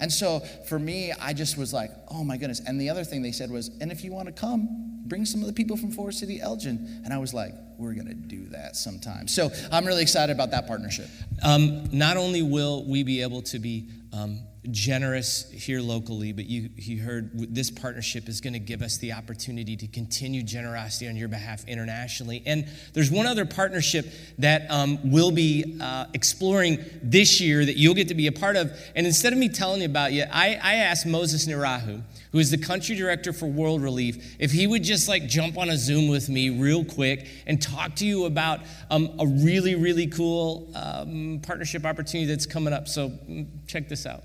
And 0.00 0.12
so 0.12 0.40
for 0.68 0.78
me, 0.78 1.12
I 1.12 1.32
just 1.32 1.56
was 1.56 1.72
like, 1.72 1.90
oh 2.08 2.22
my 2.24 2.36
goodness. 2.36 2.60
And 2.66 2.80
the 2.80 2.90
other 2.90 3.04
thing 3.04 3.22
they 3.22 3.32
said 3.32 3.50
was, 3.50 3.68
and 3.80 3.90
if 3.90 4.04
you 4.04 4.12
want 4.12 4.26
to 4.26 4.32
come, 4.32 5.02
bring 5.06 5.24
some 5.24 5.40
of 5.40 5.46
the 5.46 5.52
people 5.52 5.76
from 5.76 5.90
Forest 5.90 6.20
City 6.20 6.40
Elgin. 6.40 7.02
And 7.04 7.12
I 7.12 7.18
was 7.18 7.34
like, 7.34 7.52
we're 7.78 7.94
going 7.94 8.08
to 8.08 8.14
do 8.14 8.46
that 8.50 8.76
sometime. 8.76 9.28
So 9.28 9.50
I'm 9.72 9.86
really 9.86 10.02
excited 10.02 10.32
about 10.32 10.50
that 10.50 10.66
partnership. 10.66 11.08
Um, 11.42 11.88
not 11.92 12.16
only 12.16 12.42
will 12.42 12.84
we 12.84 13.02
be 13.02 13.22
able 13.22 13.42
to 13.42 13.58
be 13.58 13.88
um, 14.12 14.40
generous 14.70 15.50
here 15.50 15.80
locally, 15.80 16.32
but 16.32 16.46
you, 16.46 16.68
you 16.76 17.02
heard 17.02 17.30
this 17.54 17.70
partnership 17.70 18.28
is 18.28 18.40
going 18.40 18.52
to 18.52 18.58
give 18.58 18.82
us 18.82 18.98
the 18.98 19.12
opportunity 19.12 19.76
to 19.76 19.86
continue 19.86 20.42
generosity 20.42 21.08
on 21.08 21.16
your 21.16 21.28
behalf 21.28 21.64
internationally. 21.66 22.42
And 22.44 22.66
there's 22.92 23.10
one 23.10 23.26
other 23.26 23.46
partnership 23.46 24.06
that 24.38 24.70
um, 24.70 25.10
we'll 25.10 25.30
be 25.30 25.78
uh, 25.80 26.06
exploring 26.12 26.84
this 27.02 27.40
year 27.40 27.64
that 27.64 27.76
you'll 27.76 27.94
get 27.94 28.08
to 28.08 28.14
be 28.14 28.26
a 28.26 28.32
part 28.32 28.56
of. 28.56 28.72
And 28.94 29.06
instead 29.06 29.32
of 29.32 29.38
me 29.38 29.48
telling 29.48 29.80
you 29.80 29.86
about 29.86 30.12
it, 30.12 30.28
I, 30.30 30.58
I 30.62 30.74
asked 30.74 31.06
Moses 31.06 31.46
Nirahu, 31.46 32.02
who 32.32 32.38
is 32.38 32.50
the 32.50 32.58
country 32.58 32.96
director 32.96 33.32
for 33.32 33.46
World 33.46 33.80
Relief, 33.80 34.36
if 34.38 34.50
he 34.50 34.66
would 34.66 34.82
just 34.82 35.08
like 35.08 35.26
jump 35.28 35.56
on 35.56 35.70
a 35.70 35.76
Zoom 35.76 36.08
with 36.08 36.28
me 36.28 36.50
real 36.50 36.84
quick 36.84 37.28
and 37.46 37.62
talk 37.62 37.94
to 37.96 38.06
you 38.06 38.24
about 38.24 38.60
um, 38.90 39.10
a 39.18 39.26
really, 39.26 39.76
really 39.76 40.08
cool 40.08 40.70
um, 40.74 41.40
partnership 41.42 41.86
opportunity 41.86 42.26
that's 42.26 42.46
coming 42.46 42.74
up. 42.74 42.88
So 42.88 43.10
mm, 43.10 43.46
check 43.66 43.88
this 43.88 44.04
out. 44.04 44.24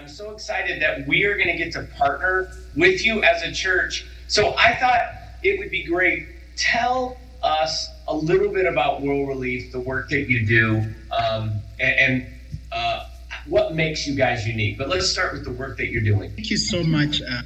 I'm 0.00 0.08
so 0.08 0.30
excited 0.30 0.80
that 0.80 1.06
we 1.06 1.24
are 1.24 1.36
going 1.36 1.48
to 1.48 1.56
get 1.62 1.72
to 1.74 1.82
partner 1.98 2.50
with 2.74 3.04
you 3.04 3.22
as 3.22 3.42
a 3.42 3.52
church. 3.52 4.06
So 4.28 4.54
I 4.56 4.74
thought 4.76 5.02
it 5.42 5.58
would 5.58 5.70
be 5.70 5.84
great. 5.84 6.26
Tell 6.56 7.18
us 7.42 7.86
a 8.08 8.14
little 8.14 8.48
bit 8.50 8.64
about 8.64 9.02
World 9.02 9.28
Relief, 9.28 9.72
the 9.72 9.80
work 9.80 10.08
that 10.08 10.30
you 10.30 10.46
do, 10.46 10.76
um, 11.12 11.60
and, 11.78 11.98
and 11.98 12.26
uh, 12.72 13.08
what 13.46 13.74
makes 13.74 14.06
you 14.06 14.14
guys 14.14 14.46
unique. 14.46 14.78
But 14.78 14.88
let's 14.88 15.10
start 15.10 15.34
with 15.34 15.44
the 15.44 15.52
work 15.52 15.76
that 15.76 15.88
you're 15.88 16.02
doing. 16.02 16.30
Thank 16.30 16.48
you 16.48 16.56
so 16.56 16.82
much, 16.82 17.20
uh, 17.20 17.42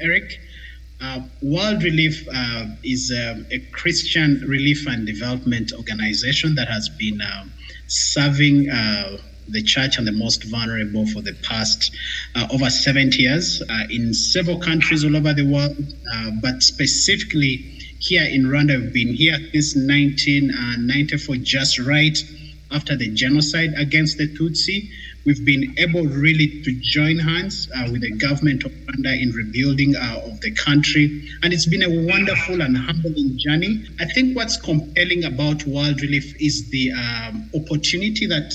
Eric. 0.00 0.40
Uh, 0.98 1.20
World 1.42 1.82
Relief 1.82 2.26
uh, 2.34 2.68
is 2.82 3.12
um, 3.12 3.44
a 3.50 3.58
Christian 3.70 4.40
relief 4.46 4.86
and 4.86 5.06
development 5.06 5.72
organization 5.74 6.54
that 6.54 6.68
has 6.68 6.88
been 6.88 7.20
um, 7.20 7.52
serving 7.86 8.70
uh, 8.70 9.18
the 9.52 9.62
church 9.62 9.98
and 9.98 10.06
the 10.06 10.12
most 10.12 10.44
vulnerable 10.44 11.06
for 11.06 11.22
the 11.22 11.34
past 11.42 11.94
uh, 12.34 12.46
over 12.52 12.68
70 12.70 13.16
years 13.22 13.62
uh, 13.68 13.82
in 13.90 14.12
several 14.14 14.58
countries 14.58 15.04
all 15.04 15.16
over 15.16 15.32
the 15.32 15.46
world, 15.46 15.76
uh, 16.12 16.30
but 16.40 16.62
specifically 16.62 17.78
here 18.02 18.24
in 18.24 18.44
Rwanda. 18.44 18.80
We've 18.80 18.92
been 18.92 19.14
here 19.14 19.38
since 19.52 19.76
1994, 19.76 21.36
just 21.36 21.78
right 21.78 22.18
after 22.72 22.96
the 22.96 23.08
genocide 23.14 23.74
against 23.76 24.18
the 24.18 24.28
Tutsi. 24.28 24.90
We've 25.24 25.44
been 25.44 25.74
able 25.78 26.02
really 26.02 26.62
to 26.62 26.72
join 26.80 27.18
hands 27.18 27.68
uh, 27.76 27.88
with 27.92 28.00
the 28.00 28.10
government 28.10 28.64
of 28.64 28.72
Rwanda 28.72 29.22
in 29.22 29.30
rebuilding 29.30 29.94
uh, 29.94 30.22
of 30.26 30.40
the 30.40 30.50
country. 30.52 31.28
And 31.44 31.52
it's 31.52 31.66
been 31.66 31.84
a 31.84 32.06
wonderful 32.10 32.60
and 32.60 32.76
humbling 32.76 33.38
journey. 33.38 33.84
I 34.00 34.06
think 34.06 34.36
what's 34.36 34.56
compelling 34.56 35.24
about 35.24 35.64
World 35.64 36.00
Relief 36.02 36.34
is 36.40 36.70
the 36.70 36.90
um, 36.92 37.48
opportunity 37.54 38.26
that 38.26 38.52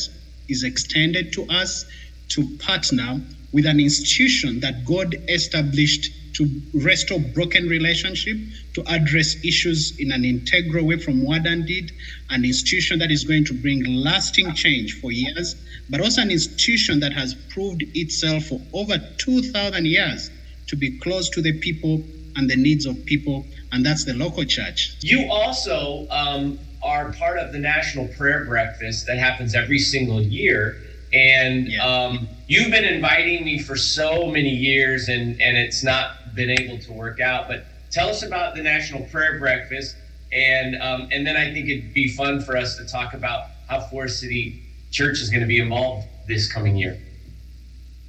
is 0.50 0.64
extended 0.64 1.34
to 1.34 1.46
us 1.50 1.86
to 2.30 2.58
partner 2.60 3.22
with 3.52 3.66
an 3.66 3.80
institution 3.80 4.60
that 4.60 4.86
God 4.86 5.16
established 5.30 6.12
to 6.36 6.62
restore 6.74 7.20
broken 7.20 7.68
relationship, 7.68 8.38
to 8.76 8.84
address 8.88 9.36
issues 9.44 9.94
in 9.98 10.12
an 10.12 10.24
integral 10.24 10.86
way 10.86 10.98
from 10.98 11.24
what 11.24 11.48
and 11.48 11.66
did, 11.66 11.92
an 12.30 12.46
institution 12.46 13.00
that 13.00 13.10
is 13.10 13.24
going 13.24 13.44
to 13.46 13.54
bring 13.54 13.84
lasting 13.86 14.54
change 14.54 14.94
for 15.02 15.12
years, 15.12 15.56
but 15.90 16.00
also 16.00 16.22
an 16.22 16.30
institution 16.30 17.00
that 17.00 17.12
has 17.12 17.34
proved 17.50 17.84
itself 17.96 18.44
for 18.46 18.62
over 18.74 18.98
2,000 19.18 19.86
years 19.86 20.30
to 20.68 20.76
be 20.76 21.00
close 21.00 21.30
to 21.30 21.42
the 21.42 21.54
people 21.60 22.04
and 22.36 22.48
the 22.48 22.56
needs 22.56 22.86
of 22.86 23.04
people, 23.06 23.44
and 23.72 23.84
that's 23.84 24.06
the 24.06 24.14
local 24.14 24.46
church. 24.46 24.96
You 25.02 25.28
also 25.32 26.06
um, 26.12 26.60
are 26.88 27.12
part 27.12 27.38
of 27.38 27.52
the 27.52 27.60
National 27.60 28.08
Prayer 28.08 28.45
Breakfast 28.45 29.06
that 29.08 29.17
happens 29.17 29.54
every 29.54 29.78
single 29.78 30.21
year. 30.21 30.78
And 31.13 31.67
yeah. 31.67 31.86
um, 31.86 32.28
you've 32.47 32.71
been 32.71 32.86
inviting 32.86 33.43
me 33.45 33.60
for 33.60 33.76
so 33.76 34.28
many 34.28 34.50
years, 34.50 35.10
and, 35.10 35.39
and 35.41 35.58
it's 35.58 35.84
not 35.84 36.36
been 36.36 36.50
able 36.50 36.78
to 36.80 36.93
work 36.93 37.19
out. 37.19 37.47
But 37.47 37.65
tell 37.91 38.10
us 38.10 38.23
about 38.23 38.56
the 38.56 38.63
National 38.63 39.04
Prayer 39.06 39.38
Breakfast, 39.38 39.95
and 40.32 40.82
um, 40.82 41.10
and 41.12 41.26
then 41.26 41.38
I 41.38 41.54
think 41.54 41.69
it'd 41.69 41.93
be 41.93 42.10
fun 42.10 42.41
for 42.41 42.58
us 42.58 42.78
to 42.78 42.86
talk 42.86 43.13
about 43.13 43.47
how 43.69 43.82
Forest 43.82 44.19
City 44.19 44.62
Church 44.91 45.19
is 45.19 45.30
going 45.30 45.41
to 45.41 45.47
be 45.47 45.60
involved 45.60 46.08
this 46.28 46.52
coming 46.52 46.76
year. 46.76 46.97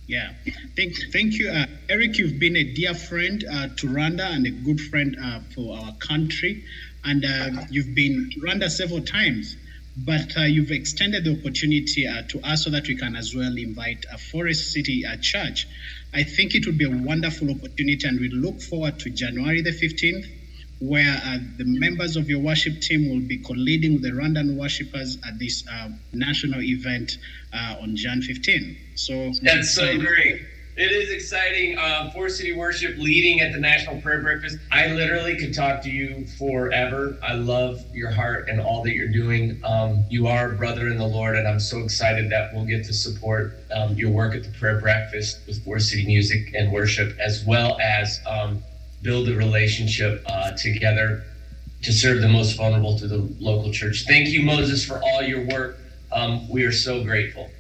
Yeah, 0.08 0.32
thank, 0.74 0.94
thank 1.12 1.34
you, 1.34 1.50
uh, 1.50 1.66
Eric. 1.90 2.16
You've 2.16 2.38
been 2.38 2.56
a 2.56 2.64
dear 2.64 2.94
friend 2.94 3.44
uh, 3.44 3.68
to 3.76 3.88
Rwanda 3.88 4.34
and 4.34 4.46
a 4.46 4.50
good 4.50 4.80
friend 4.80 5.16
uh, 5.22 5.40
for 5.54 5.78
our 5.78 5.94
country. 5.96 6.64
And 7.04 7.24
uh, 7.24 7.64
you've 7.70 7.94
been 7.94 8.30
Rwanda 8.42 8.70
several 8.70 9.02
times, 9.02 9.56
but 9.96 10.36
uh, 10.36 10.42
you've 10.42 10.70
extended 10.70 11.24
the 11.24 11.38
opportunity 11.38 12.06
uh, 12.06 12.22
to 12.28 12.40
us 12.40 12.64
so 12.64 12.70
that 12.70 12.86
we 12.86 12.96
can 12.96 13.16
as 13.16 13.34
well 13.34 13.56
invite 13.56 14.04
a 14.12 14.18
Forest 14.18 14.72
City 14.72 15.04
uh, 15.04 15.16
Church. 15.20 15.66
I 16.14 16.22
think 16.22 16.54
it 16.54 16.66
would 16.66 16.78
be 16.78 16.84
a 16.84 16.90
wonderful 16.90 17.50
opportunity, 17.50 18.06
and 18.06 18.20
we 18.20 18.28
look 18.28 18.60
forward 18.60 18.98
to 19.00 19.10
January 19.10 19.62
the 19.62 19.70
15th, 19.70 20.26
where 20.80 21.20
uh, 21.24 21.38
the 21.56 21.64
members 21.64 22.16
of 22.16 22.28
your 22.28 22.40
worship 22.40 22.80
team 22.80 23.10
will 23.10 23.26
be 23.26 23.38
co-leading 23.38 23.94
with 23.94 24.02
the 24.02 24.10
Rwandan 24.10 24.56
worshippers 24.56 25.18
at 25.26 25.38
this 25.38 25.64
uh, 25.70 25.88
national 26.12 26.62
event 26.62 27.18
on 27.52 27.96
Jan 27.96 28.22
15. 28.22 28.76
So 28.94 29.32
that's 29.42 29.74
so 29.74 29.98
great. 29.98 30.42
It 30.78 30.92
is 30.92 31.10
exciting. 31.10 31.76
Uh, 31.76 32.08
Forest 32.12 32.36
City 32.36 32.52
Worship 32.52 32.98
leading 32.98 33.40
at 33.40 33.52
the 33.52 33.58
National 33.58 34.00
Prayer 34.00 34.22
Breakfast. 34.22 34.58
I 34.70 34.86
literally 34.92 35.36
could 35.36 35.52
talk 35.52 35.82
to 35.82 35.90
you 35.90 36.24
forever. 36.38 37.18
I 37.20 37.32
love 37.32 37.84
your 37.92 38.12
heart 38.12 38.48
and 38.48 38.60
all 38.60 38.84
that 38.84 38.92
you're 38.92 39.08
doing. 39.08 39.60
Um, 39.64 40.04
you 40.08 40.28
are 40.28 40.52
a 40.52 40.54
brother 40.54 40.86
in 40.86 40.96
the 40.96 41.04
Lord, 41.04 41.34
and 41.34 41.48
I'm 41.48 41.58
so 41.58 41.80
excited 41.80 42.30
that 42.30 42.54
we'll 42.54 42.64
get 42.64 42.84
to 42.84 42.92
support 42.92 43.54
um, 43.74 43.96
your 43.96 44.12
work 44.12 44.36
at 44.36 44.44
the 44.44 44.50
Prayer 44.50 44.80
Breakfast 44.80 45.40
with 45.48 45.64
Forest 45.64 45.90
City 45.90 46.06
Music 46.06 46.54
and 46.54 46.70
Worship, 46.70 47.18
as 47.18 47.44
well 47.44 47.76
as 47.80 48.20
um, 48.24 48.62
build 49.02 49.28
a 49.28 49.34
relationship 49.34 50.22
uh, 50.26 50.52
together 50.52 51.24
to 51.82 51.92
serve 51.92 52.20
the 52.20 52.28
most 52.28 52.56
vulnerable 52.56 52.96
to 53.00 53.08
the 53.08 53.28
local 53.40 53.72
church. 53.72 54.04
Thank 54.06 54.28
you, 54.28 54.42
Moses, 54.42 54.84
for 54.84 55.02
all 55.02 55.22
your 55.22 55.44
work. 55.46 55.76
Um, 56.12 56.48
we 56.48 56.62
are 56.62 56.70
so 56.70 57.02
grateful. 57.02 57.50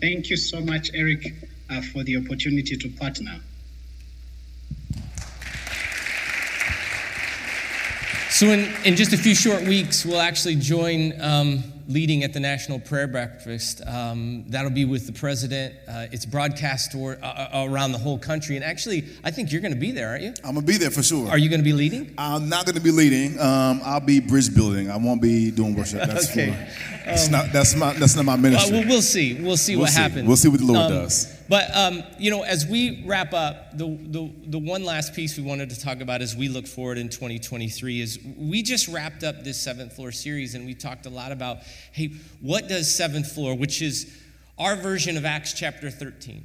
Thank 0.00 0.28
you 0.28 0.36
so 0.36 0.60
much, 0.60 0.90
Eric 0.92 1.34
uh, 1.70 1.80
for 1.92 2.02
the 2.04 2.16
opportunity 2.16 2.76
to 2.76 2.88
partner. 2.90 3.40
So, 8.30 8.46
in, 8.46 8.72
in 8.84 8.96
just 8.96 9.12
a 9.12 9.18
few 9.18 9.34
short 9.34 9.64
weeks, 9.64 10.06
we'll 10.06 10.20
actually 10.20 10.54
join 10.54 11.20
um, 11.20 11.62
leading 11.88 12.22
at 12.22 12.32
the 12.32 12.40
National 12.40 12.78
Prayer 12.78 13.06
Breakfast. 13.06 13.82
Um, 13.86 14.44
that'll 14.48 14.70
be 14.70 14.84
with 14.84 15.06
the 15.06 15.12
president. 15.12 15.74
Uh, 15.86 16.06
it's 16.12 16.24
broadcast 16.24 16.94
or, 16.94 17.18
uh, 17.22 17.26
uh 17.26 17.66
around 17.68 17.92
the 17.92 17.98
whole 17.98 18.18
country. 18.18 18.56
And 18.56 18.64
actually, 18.64 19.04
I 19.24 19.30
think 19.30 19.52
you're 19.52 19.60
going 19.60 19.74
to 19.74 19.78
be 19.78 19.90
there, 19.90 20.08
aren't 20.08 20.22
you? 20.22 20.32
I'm 20.44 20.54
going 20.54 20.64
to 20.64 20.72
be 20.72 20.78
there 20.78 20.90
for 20.90 21.02
sure. 21.02 21.28
Are 21.28 21.36
you 21.36 21.50
going 21.50 21.60
to 21.60 21.64
be 21.64 21.72
leading? 21.72 22.14
I'm 22.16 22.48
not 22.48 22.64
going 22.64 22.76
to 22.76 22.80
be 22.80 22.92
leading. 22.92 23.38
Um, 23.38 23.82
I'll 23.84 24.00
be 24.00 24.20
bridge 24.20 24.54
building. 24.54 24.90
I 24.90 24.96
won't 24.96 25.20
be 25.20 25.50
doing 25.50 25.74
worship. 25.74 25.98
That's 26.06 26.30
okay. 26.30 26.52
For, 26.52 27.04
that's, 27.04 27.26
um, 27.26 27.32
not, 27.32 27.52
that's, 27.52 27.74
my, 27.74 27.92
that's 27.94 28.16
not 28.16 28.24
my 28.24 28.36
ministry. 28.36 28.78
Well, 28.78 28.88
we'll 28.88 29.02
see. 29.02 29.34
We'll 29.34 29.56
see 29.56 29.74
we'll 29.74 29.82
what 29.82 29.90
see. 29.90 30.00
happens. 30.00 30.26
We'll 30.26 30.36
see 30.36 30.48
what 30.48 30.60
the 30.60 30.66
Lord 30.66 30.78
um, 30.78 30.92
does. 30.92 31.39
But, 31.50 31.74
um, 31.74 32.04
you 32.16 32.30
know, 32.30 32.44
as 32.44 32.64
we 32.64 33.02
wrap 33.04 33.34
up, 33.34 33.76
the, 33.76 33.88
the, 34.02 34.32
the 34.46 34.58
one 34.60 34.84
last 34.84 35.14
piece 35.14 35.36
we 35.36 35.42
wanted 35.42 35.70
to 35.70 35.80
talk 35.80 36.00
about 36.00 36.22
as 36.22 36.36
we 36.36 36.46
look 36.48 36.64
forward 36.64 36.96
in 36.96 37.08
2023 37.08 38.00
is 38.00 38.20
we 38.38 38.62
just 38.62 38.86
wrapped 38.86 39.24
up 39.24 39.42
this 39.42 39.60
seventh 39.60 39.94
floor 39.94 40.12
series 40.12 40.54
and 40.54 40.64
we 40.64 40.74
talked 40.74 41.06
a 41.06 41.10
lot 41.10 41.32
about, 41.32 41.58
hey, 41.90 42.12
what 42.40 42.68
does 42.68 42.94
seventh 42.94 43.32
floor, 43.32 43.56
which 43.56 43.82
is 43.82 44.16
our 44.58 44.76
version 44.76 45.16
of 45.16 45.24
Acts 45.24 45.52
chapter 45.52 45.90
13, 45.90 46.44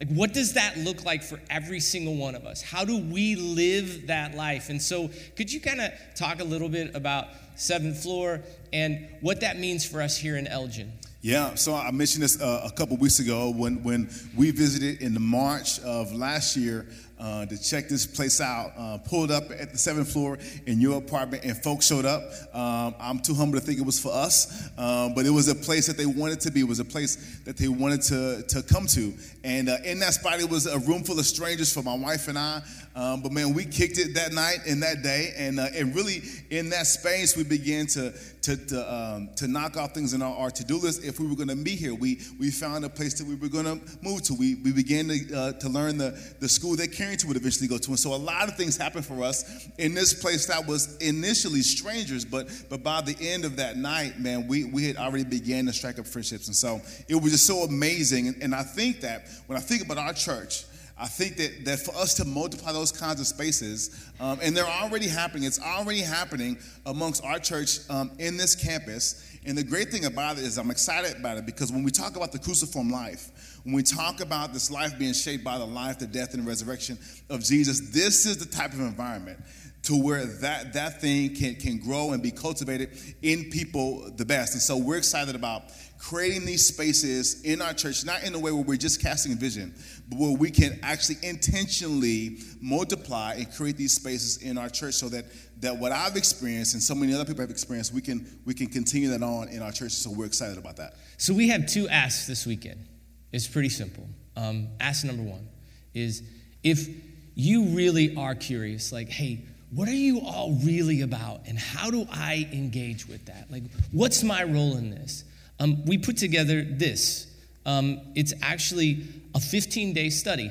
like, 0.00 0.08
what 0.08 0.32
does 0.32 0.54
that 0.54 0.78
look 0.78 1.04
like 1.04 1.22
for 1.22 1.38
every 1.50 1.78
single 1.78 2.16
one 2.16 2.34
of 2.34 2.46
us? 2.46 2.62
How 2.62 2.86
do 2.86 2.96
we 2.98 3.36
live 3.36 4.06
that 4.06 4.34
life? 4.34 4.70
And 4.70 4.80
so, 4.80 5.10
could 5.36 5.52
you 5.52 5.60
kind 5.60 5.80
of 5.80 5.92
talk 6.14 6.40
a 6.40 6.44
little 6.44 6.70
bit 6.70 6.96
about 6.96 7.28
seventh 7.54 8.02
floor 8.02 8.40
and 8.72 9.06
what 9.20 9.42
that 9.42 9.58
means 9.58 9.84
for 9.84 10.00
us 10.00 10.16
here 10.16 10.36
in 10.36 10.46
Elgin? 10.46 10.92
Yeah, 11.20 11.54
so 11.54 11.74
I 11.74 11.90
mentioned 11.90 12.22
this 12.22 12.40
uh, 12.40 12.62
a 12.64 12.70
couple 12.70 12.96
weeks 12.96 13.18
ago 13.18 13.50
when, 13.50 13.82
when 13.82 14.08
we 14.34 14.52
visited 14.52 15.02
in 15.02 15.12
the 15.12 15.20
March 15.20 15.78
of 15.80 16.14
last 16.14 16.56
year 16.56 16.86
uh, 17.20 17.46
to 17.46 17.62
check 17.62 17.88
this 17.88 18.06
place 18.06 18.40
out. 18.40 18.72
Uh, 18.76 18.98
pulled 18.98 19.30
up 19.30 19.44
at 19.50 19.70
the 19.70 19.78
seventh 19.78 20.10
floor 20.10 20.38
in 20.66 20.80
your 20.80 20.98
apartment, 20.98 21.44
and 21.44 21.56
folks 21.62 21.86
showed 21.86 22.06
up. 22.06 22.22
Um, 22.54 22.94
I'm 22.98 23.20
too 23.20 23.34
humble 23.34 23.58
to 23.58 23.64
think 23.64 23.78
it 23.78 23.84
was 23.84 24.00
for 24.00 24.12
us, 24.12 24.68
um, 24.78 25.14
but 25.14 25.26
it 25.26 25.30
was 25.30 25.48
a 25.48 25.54
place 25.54 25.86
that 25.86 25.96
they 25.96 26.06
wanted 26.06 26.40
to 26.40 26.50
be. 26.50 26.60
It 26.60 26.68
was 26.68 26.80
a 26.80 26.84
place 26.84 27.40
that 27.44 27.56
they 27.56 27.68
wanted 27.68 28.02
to, 28.02 28.42
to 28.48 28.62
come 28.62 28.86
to. 28.88 29.12
And 29.44 29.68
uh, 29.68 29.76
in 29.84 29.98
that 30.00 30.14
spot, 30.14 30.40
it 30.40 30.48
was 30.48 30.66
a 30.66 30.78
room 30.80 31.04
full 31.04 31.18
of 31.18 31.26
strangers 31.26 31.72
for 31.72 31.82
my 31.82 31.94
wife 31.94 32.28
and 32.28 32.38
I. 32.38 32.62
Um, 32.94 33.22
but 33.22 33.30
man, 33.30 33.54
we 33.54 33.64
kicked 33.64 33.98
it 33.98 34.14
that 34.14 34.32
night 34.32 34.58
and 34.66 34.82
that 34.82 35.02
day, 35.02 35.32
and 35.36 35.60
uh, 35.60 35.68
and 35.74 35.94
really 35.94 36.22
in 36.50 36.70
that 36.70 36.88
space, 36.88 37.36
we 37.36 37.44
began 37.44 37.86
to 37.88 38.12
to 38.42 38.56
to, 38.56 38.94
um, 38.94 39.30
to 39.36 39.46
knock 39.46 39.76
off 39.76 39.94
things 39.94 40.12
in 40.12 40.22
our, 40.22 40.34
our 40.36 40.50
to 40.50 40.64
do 40.64 40.76
list. 40.76 41.04
If 41.04 41.20
we 41.20 41.28
were 41.28 41.36
going 41.36 41.48
to 41.48 41.56
be 41.56 41.76
here, 41.76 41.94
we 41.94 42.20
we 42.40 42.50
found 42.50 42.84
a 42.84 42.88
place 42.88 43.14
that 43.14 43.28
we 43.28 43.36
were 43.36 43.48
going 43.48 43.66
to 43.66 43.80
move 44.02 44.22
to. 44.22 44.34
We 44.34 44.56
we 44.56 44.72
began 44.72 45.06
to 45.06 45.36
uh, 45.36 45.52
to 45.52 45.68
learn 45.68 45.98
the 45.98 46.20
the 46.40 46.48
school 46.48 46.74
that 46.76 46.92
Carrington 46.92 47.28
would 47.28 47.36
eventually 47.36 47.68
go 47.68 47.78
to, 47.78 47.90
and 47.90 47.98
so 47.98 48.12
a 48.12 48.16
lot 48.16 48.48
of 48.48 48.56
things 48.56 48.76
happened 48.76 49.06
for 49.06 49.22
us 49.22 49.68
in 49.78 49.94
this 49.94 50.12
place 50.20 50.46
that 50.46 50.66
was 50.66 50.96
initially 50.96 51.62
strangers, 51.62 52.24
but 52.24 52.48
but 52.68 52.82
by 52.82 53.02
the 53.02 53.16
end 53.20 53.44
of 53.44 53.56
that 53.56 53.76
night, 53.76 54.18
man, 54.18 54.48
we 54.48 54.64
we 54.64 54.86
had 54.86 54.96
already 54.96 55.24
began 55.24 55.64
to 55.66 55.72
strike 55.72 56.00
up 56.00 56.08
friendships, 56.08 56.48
and 56.48 56.56
so 56.56 56.80
it 57.08 57.14
was 57.14 57.30
just 57.30 57.46
so 57.46 57.62
amazing. 57.62 58.26
and, 58.26 58.42
and 58.42 58.54
I 58.54 58.64
think 58.64 59.02
that 59.02 59.28
when 59.46 59.56
I 59.56 59.60
think 59.60 59.84
about 59.84 59.98
our 59.98 60.12
church 60.12 60.64
I 61.00 61.06
think 61.06 61.38
that, 61.38 61.64
that 61.64 61.78
for 61.78 61.94
us 61.96 62.12
to 62.14 62.26
multiply 62.26 62.72
those 62.72 62.92
kinds 62.92 63.20
of 63.20 63.26
spaces, 63.26 64.10
um, 64.20 64.38
and 64.42 64.54
they're 64.54 64.66
already 64.66 65.08
happening, 65.08 65.44
it's 65.44 65.58
already 65.58 66.02
happening 66.02 66.58
amongst 66.84 67.24
our 67.24 67.38
church 67.38 67.78
um, 67.88 68.10
in 68.18 68.36
this 68.36 68.54
campus. 68.54 69.26
And 69.46 69.56
the 69.56 69.64
great 69.64 69.88
thing 69.88 70.04
about 70.04 70.36
it 70.36 70.44
is 70.44 70.58
I'm 70.58 70.70
excited 70.70 71.16
about 71.16 71.38
it 71.38 71.46
because 71.46 71.72
when 71.72 71.84
we 71.84 71.90
talk 71.90 72.16
about 72.16 72.32
the 72.32 72.38
cruciform 72.38 72.90
life, 72.90 73.60
when 73.64 73.74
we 73.74 73.82
talk 73.82 74.20
about 74.20 74.52
this 74.52 74.70
life 74.70 74.98
being 74.98 75.14
shaped 75.14 75.42
by 75.42 75.56
the 75.56 75.64
life, 75.64 75.98
the 75.98 76.06
death, 76.06 76.34
and 76.34 76.46
resurrection 76.46 76.98
of 77.30 77.42
Jesus, 77.42 77.80
this 77.90 78.26
is 78.26 78.36
the 78.36 78.54
type 78.54 78.74
of 78.74 78.80
environment 78.80 79.38
to 79.82 80.00
where 80.00 80.26
that, 80.26 80.74
that 80.74 81.00
thing 81.00 81.34
can, 81.34 81.54
can 81.54 81.78
grow 81.78 82.12
and 82.12 82.22
be 82.22 82.30
cultivated 82.30 82.90
in 83.22 83.48
people 83.50 84.10
the 84.16 84.26
best. 84.26 84.52
And 84.52 84.60
so 84.60 84.76
we're 84.76 84.98
excited 84.98 85.34
about 85.34 85.62
creating 85.98 86.46
these 86.46 86.66
spaces 86.66 87.42
in 87.42 87.60
our 87.62 87.72
church, 87.72 88.04
not 88.04 88.24
in 88.24 88.34
a 88.34 88.38
way 88.38 88.52
where 88.52 88.62
we're 88.62 88.76
just 88.76 89.02
casting 89.02 89.32
a 89.32 89.36
vision, 89.36 89.74
where 90.16 90.36
we 90.36 90.50
can 90.50 90.78
actually 90.82 91.16
intentionally 91.22 92.38
multiply 92.60 93.34
and 93.34 93.52
create 93.54 93.76
these 93.76 93.92
spaces 93.92 94.42
in 94.42 94.58
our 94.58 94.68
church 94.68 94.94
so 94.94 95.08
that, 95.08 95.24
that 95.60 95.76
what 95.76 95.92
I've 95.92 96.16
experienced 96.16 96.74
and 96.74 96.82
so 96.82 96.94
many 96.94 97.14
other 97.14 97.24
people 97.24 97.42
have 97.42 97.50
experienced, 97.50 97.94
we 97.94 98.00
can, 98.00 98.26
we 98.44 98.54
can 98.54 98.66
continue 98.66 99.10
that 99.10 99.22
on 99.22 99.48
in 99.48 99.62
our 99.62 99.72
church. 99.72 99.92
So 99.92 100.10
we're 100.10 100.26
excited 100.26 100.58
about 100.58 100.76
that. 100.76 100.94
So 101.16 101.32
we 101.32 101.48
have 101.48 101.66
two 101.66 101.88
asks 101.88 102.26
this 102.26 102.46
weekend. 102.46 102.84
It's 103.32 103.46
pretty 103.46 103.68
simple. 103.68 104.08
Um, 104.36 104.68
ask 104.80 105.04
number 105.04 105.22
one 105.22 105.48
is 105.94 106.22
if 106.62 106.88
you 107.34 107.66
really 107.66 108.16
are 108.16 108.34
curious, 108.34 108.92
like, 108.92 109.08
hey, 109.08 109.44
what 109.70 109.88
are 109.88 109.92
you 109.94 110.20
all 110.20 110.58
really 110.64 111.02
about 111.02 111.42
and 111.46 111.58
how 111.58 111.90
do 111.90 112.06
I 112.10 112.48
engage 112.52 113.06
with 113.06 113.26
that? 113.26 113.46
Like, 113.50 113.62
what's 113.92 114.22
my 114.24 114.42
role 114.42 114.76
in 114.76 114.90
this? 114.90 115.24
Um, 115.60 115.84
we 115.84 115.98
put 115.98 116.16
together 116.16 116.62
this. 116.62 117.32
Um, 117.66 118.00
it's 118.16 118.32
actually 118.42 119.04
a 119.34 119.40
15 119.40 119.92
day 119.92 120.10
study 120.10 120.50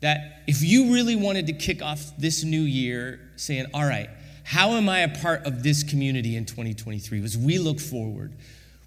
that 0.00 0.42
if 0.46 0.62
you 0.62 0.92
really 0.92 1.16
wanted 1.16 1.46
to 1.46 1.52
kick 1.52 1.82
off 1.82 2.12
this 2.18 2.44
new 2.44 2.60
year 2.60 3.20
saying, 3.36 3.66
all 3.72 3.84
right, 3.84 4.10
how 4.44 4.72
am 4.72 4.88
I 4.88 5.00
a 5.00 5.08
part 5.08 5.46
of 5.46 5.62
this 5.62 5.82
community 5.82 6.36
in 6.36 6.44
2023? 6.44 7.24
As 7.24 7.38
we 7.38 7.58
look 7.58 7.80
forward, 7.80 8.32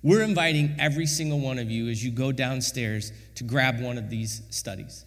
we're 0.04 0.22
inviting 0.22 0.76
every 0.78 1.08
single 1.08 1.40
one 1.40 1.58
of 1.58 1.72
you 1.72 1.90
as 1.90 2.04
you 2.04 2.12
go 2.12 2.32
downstairs 2.32 3.12
to 3.36 3.44
grab 3.44 3.82
one 3.82 3.98
of 3.98 4.10
these 4.10 4.44
studies 4.50 5.06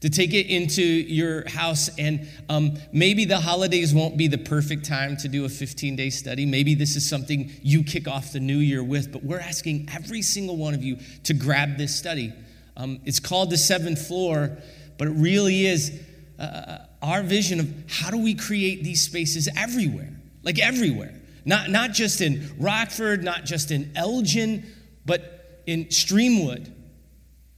to 0.00 0.08
take 0.08 0.32
it 0.32 0.46
into 0.46 0.82
your 0.82 1.48
house. 1.48 1.90
And 1.98 2.28
um, 2.48 2.76
maybe 2.92 3.24
the 3.24 3.38
holidays 3.38 3.92
won't 3.92 4.16
be 4.16 4.28
the 4.28 4.38
perfect 4.38 4.84
time 4.84 5.16
to 5.18 5.28
do 5.28 5.44
a 5.44 5.48
15 5.48 5.96
day 5.96 6.10
study. 6.10 6.46
Maybe 6.46 6.74
this 6.74 6.96
is 6.96 7.08
something 7.08 7.50
you 7.62 7.82
kick 7.82 8.06
off 8.06 8.32
the 8.32 8.40
new 8.40 8.58
year 8.58 8.82
with, 8.82 9.12
but 9.12 9.24
we're 9.24 9.40
asking 9.40 9.88
every 9.92 10.22
single 10.22 10.56
one 10.56 10.74
of 10.74 10.82
you 10.82 10.98
to 11.24 11.34
grab 11.34 11.76
this 11.76 11.96
study. 11.96 12.32
Um, 12.78 13.00
it's 13.04 13.20
called 13.20 13.50
The 13.50 13.58
Seventh 13.58 14.06
Floor, 14.06 14.56
but 14.96 15.08
it 15.08 15.12
really 15.12 15.66
is 15.66 16.00
uh, 16.38 16.42
uh 16.42 16.78
our 17.02 17.22
vision 17.22 17.60
of 17.60 17.72
how 17.88 18.10
do 18.10 18.18
we 18.18 18.34
create 18.34 18.82
these 18.82 19.02
spaces 19.02 19.48
everywhere, 19.56 20.10
like 20.42 20.58
everywhere. 20.58 21.14
Not, 21.44 21.70
not 21.70 21.92
just 21.92 22.20
in 22.20 22.50
Rockford, 22.58 23.22
not 23.22 23.44
just 23.44 23.70
in 23.70 23.92
Elgin, 23.94 24.66
but 25.06 25.62
in 25.66 25.86
Streamwood, 25.86 26.70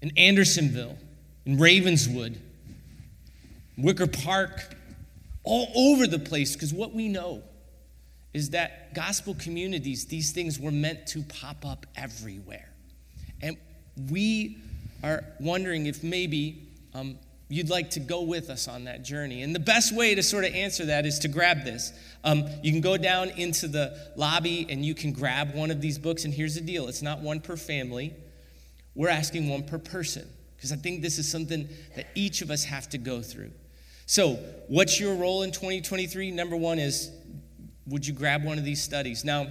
in 0.02 0.12
Andersonville, 0.16 0.96
in 1.46 1.58
Ravenswood, 1.58 2.40
Wicker 3.78 4.06
Park, 4.06 4.76
all 5.42 5.68
over 5.74 6.06
the 6.06 6.18
place, 6.18 6.54
because 6.54 6.72
what 6.72 6.92
we 6.92 7.08
know 7.08 7.42
is 8.32 8.50
that 8.50 8.94
gospel 8.94 9.34
communities, 9.34 10.06
these 10.06 10.32
things 10.32 10.60
were 10.60 10.70
meant 10.70 11.06
to 11.08 11.22
pop 11.22 11.64
up 11.66 11.86
everywhere. 11.96 12.68
And 13.42 13.56
we 14.10 14.58
are 15.02 15.24
wondering 15.38 15.86
if 15.86 16.02
maybe 16.02 16.68
um, 16.94 17.18
you'd 17.48 17.68
like 17.68 17.90
to 17.90 18.00
go 18.00 18.22
with 18.22 18.48
us 18.48 18.68
on 18.68 18.84
that 18.84 19.02
journey. 19.02 19.42
And 19.42 19.54
the 19.54 19.60
best 19.60 19.94
way 19.94 20.14
to 20.14 20.22
sort 20.22 20.44
of 20.44 20.54
answer 20.54 20.86
that 20.86 21.04
is 21.04 21.18
to 21.20 21.28
grab 21.28 21.64
this. 21.64 21.92
Um, 22.22 22.44
you 22.62 22.70
can 22.70 22.80
go 22.80 22.96
down 22.96 23.30
into 23.30 23.66
the 23.68 23.96
lobby 24.16 24.66
and 24.68 24.84
you 24.84 24.94
can 24.94 25.12
grab 25.12 25.54
one 25.54 25.70
of 25.70 25.80
these 25.80 25.98
books. 25.98 26.24
And 26.24 26.32
here's 26.32 26.54
the 26.54 26.60
deal 26.60 26.88
it's 26.88 27.02
not 27.02 27.20
one 27.20 27.40
per 27.40 27.56
family, 27.56 28.14
we're 28.94 29.08
asking 29.08 29.48
one 29.48 29.64
per 29.64 29.78
person 29.78 30.28
because 30.56 30.72
I 30.72 30.76
think 30.76 31.00
this 31.02 31.18
is 31.18 31.30
something 31.30 31.68
that 31.96 32.08
each 32.14 32.42
of 32.42 32.50
us 32.50 32.64
have 32.64 32.88
to 32.90 32.98
go 32.98 33.22
through. 33.22 33.50
So, 34.04 34.34
what's 34.68 35.00
your 35.00 35.14
role 35.14 35.42
in 35.42 35.52
2023? 35.52 36.32
Number 36.32 36.56
one 36.56 36.78
is 36.78 37.10
would 37.86 38.06
you 38.06 38.12
grab 38.12 38.44
one 38.44 38.58
of 38.58 38.64
these 38.64 38.82
studies? 38.82 39.24
Now, 39.24 39.46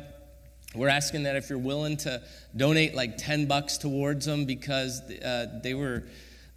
we're 0.75 0.89
asking 0.89 1.23
that 1.23 1.35
if 1.35 1.49
you're 1.49 1.57
willing 1.57 1.97
to 1.97 2.21
donate 2.55 2.93
like 2.93 3.17
10 3.17 3.47
bucks 3.47 3.77
towards 3.77 4.25
them 4.25 4.45
because 4.45 5.01
uh, 5.01 5.59
they 5.63 5.73
were 5.73 6.03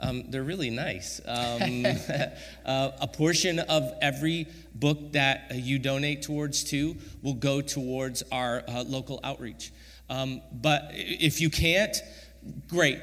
um, 0.03 0.25
they're 0.31 0.43
really 0.43 0.71
nice. 0.71 1.21
Um, 1.25 1.87
uh, 2.67 2.91
a 3.01 3.07
portion 3.07 3.61
of 3.61 3.93
every 4.03 4.49
book 4.75 5.13
that 5.13 5.47
uh, 5.51 5.55
you 5.55 5.79
donate 5.79 6.23
towards 6.23 6.65
too 6.65 6.97
will 7.23 7.35
go 7.35 7.61
towards 7.61 8.23
our 8.33 8.65
uh, 8.67 8.83
local 8.83 9.21
outreach. 9.23 9.73
Um, 10.11 10.43
but 10.53 10.91
if 10.93 11.41
you 11.41 11.51
can't, 11.51 11.97
great. 12.69 13.01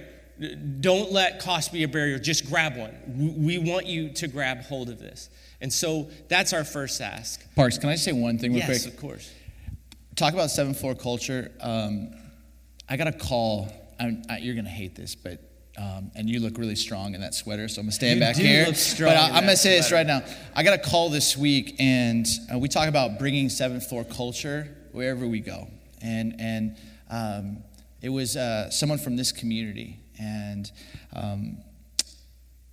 Don't 0.82 1.12
let 1.12 1.40
cost 1.42 1.74
be 1.74 1.84
a 1.84 1.88
barrier. 1.88 2.20
Just 2.20 2.50
grab 2.50 2.78
one. 2.78 2.94
We 3.38 3.58
want 3.58 3.88
you 3.88 4.10
to 4.14 4.28
grab 4.28 4.62
hold 4.62 4.90
of 4.90 5.00
this. 5.00 5.30
And 5.62 5.72
so 5.72 6.10
that's 6.28 6.54
our 6.54 6.64
first 6.64 7.02
ask. 7.02 7.44
Parks, 7.56 7.78
can 7.78 7.90
I 7.90 7.96
say 7.96 8.14
one 8.14 8.38
thing 8.38 8.52
real 8.52 8.60
yes, 8.60 8.68
quick? 8.68 8.82
Yes, 8.84 8.86
of 8.86 8.98
course. 8.98 9.34
Talk 10.16 10.34
about 10.34 10.52
seven 10.52 10.74
floor 10.74 10.96
culture. 10.96 11.52
Um, 11.62 12.14
I 12.88 12.98
got 12.98 13.08
a 13.08 13.12
call. 13.12 13.72
I, 14.00 14.40
you're 14.42 14.56
going 14.56 14.66
to 14.66 14.72
hate 14.72 14.96
this, 14.96 15.16
but 15.16 15.42
um, 15.78 16.12
and 16.16 16.30
you 16.30 16.42
look 16.42 16.58
really 16.58 16.76
strong 16.76 17.16
in 17.16 17.22
that 17.22 17.34
sweater, 17.34 17.70
so 17.70 17.80
I'm 17.80 17.86
gonna 17.86 17.94
stand 17.94 18.20
you 18.20 18.26
back 18.26 18.36
here. 18.36 18.66
but 18.66 19.16
I, 19.16 19.30
am 19.30 19.46
gonna 19.46 19.56
say 19.56 19.78
this 19.78 19.94
right 19.94 20.06
now. 20.06 20.22
I 20.54 20.64
got 20.64 20.74
a 20.74 20.90
call 20.90 21.10
this 21.10 21.38
week, 21.38 21.76
and 21.80 22.28
uh, 22.54 22.60
we 22.60 22.68
talk 22.68 22.90
about 22.90 23.18
bringing 23.18 23.48
seventh 23.48 23.88
floor 23.88 24.04
culture 24.04 24.76
wherever 24.92 25.26
we 25.26 25.40
go, 25.40 25.70
and 26.02 26.36
and 26.38 26.78
um, 27.10 27.64
it 28.02 28.10
was 28.10 28.36
uh, 28.36 28.70
someone 28.70 28.98
from 28.98 29.16
this 29.16 29.32
community, 29.32 30.02
and 30.20 30.70
um, 31.14 31.60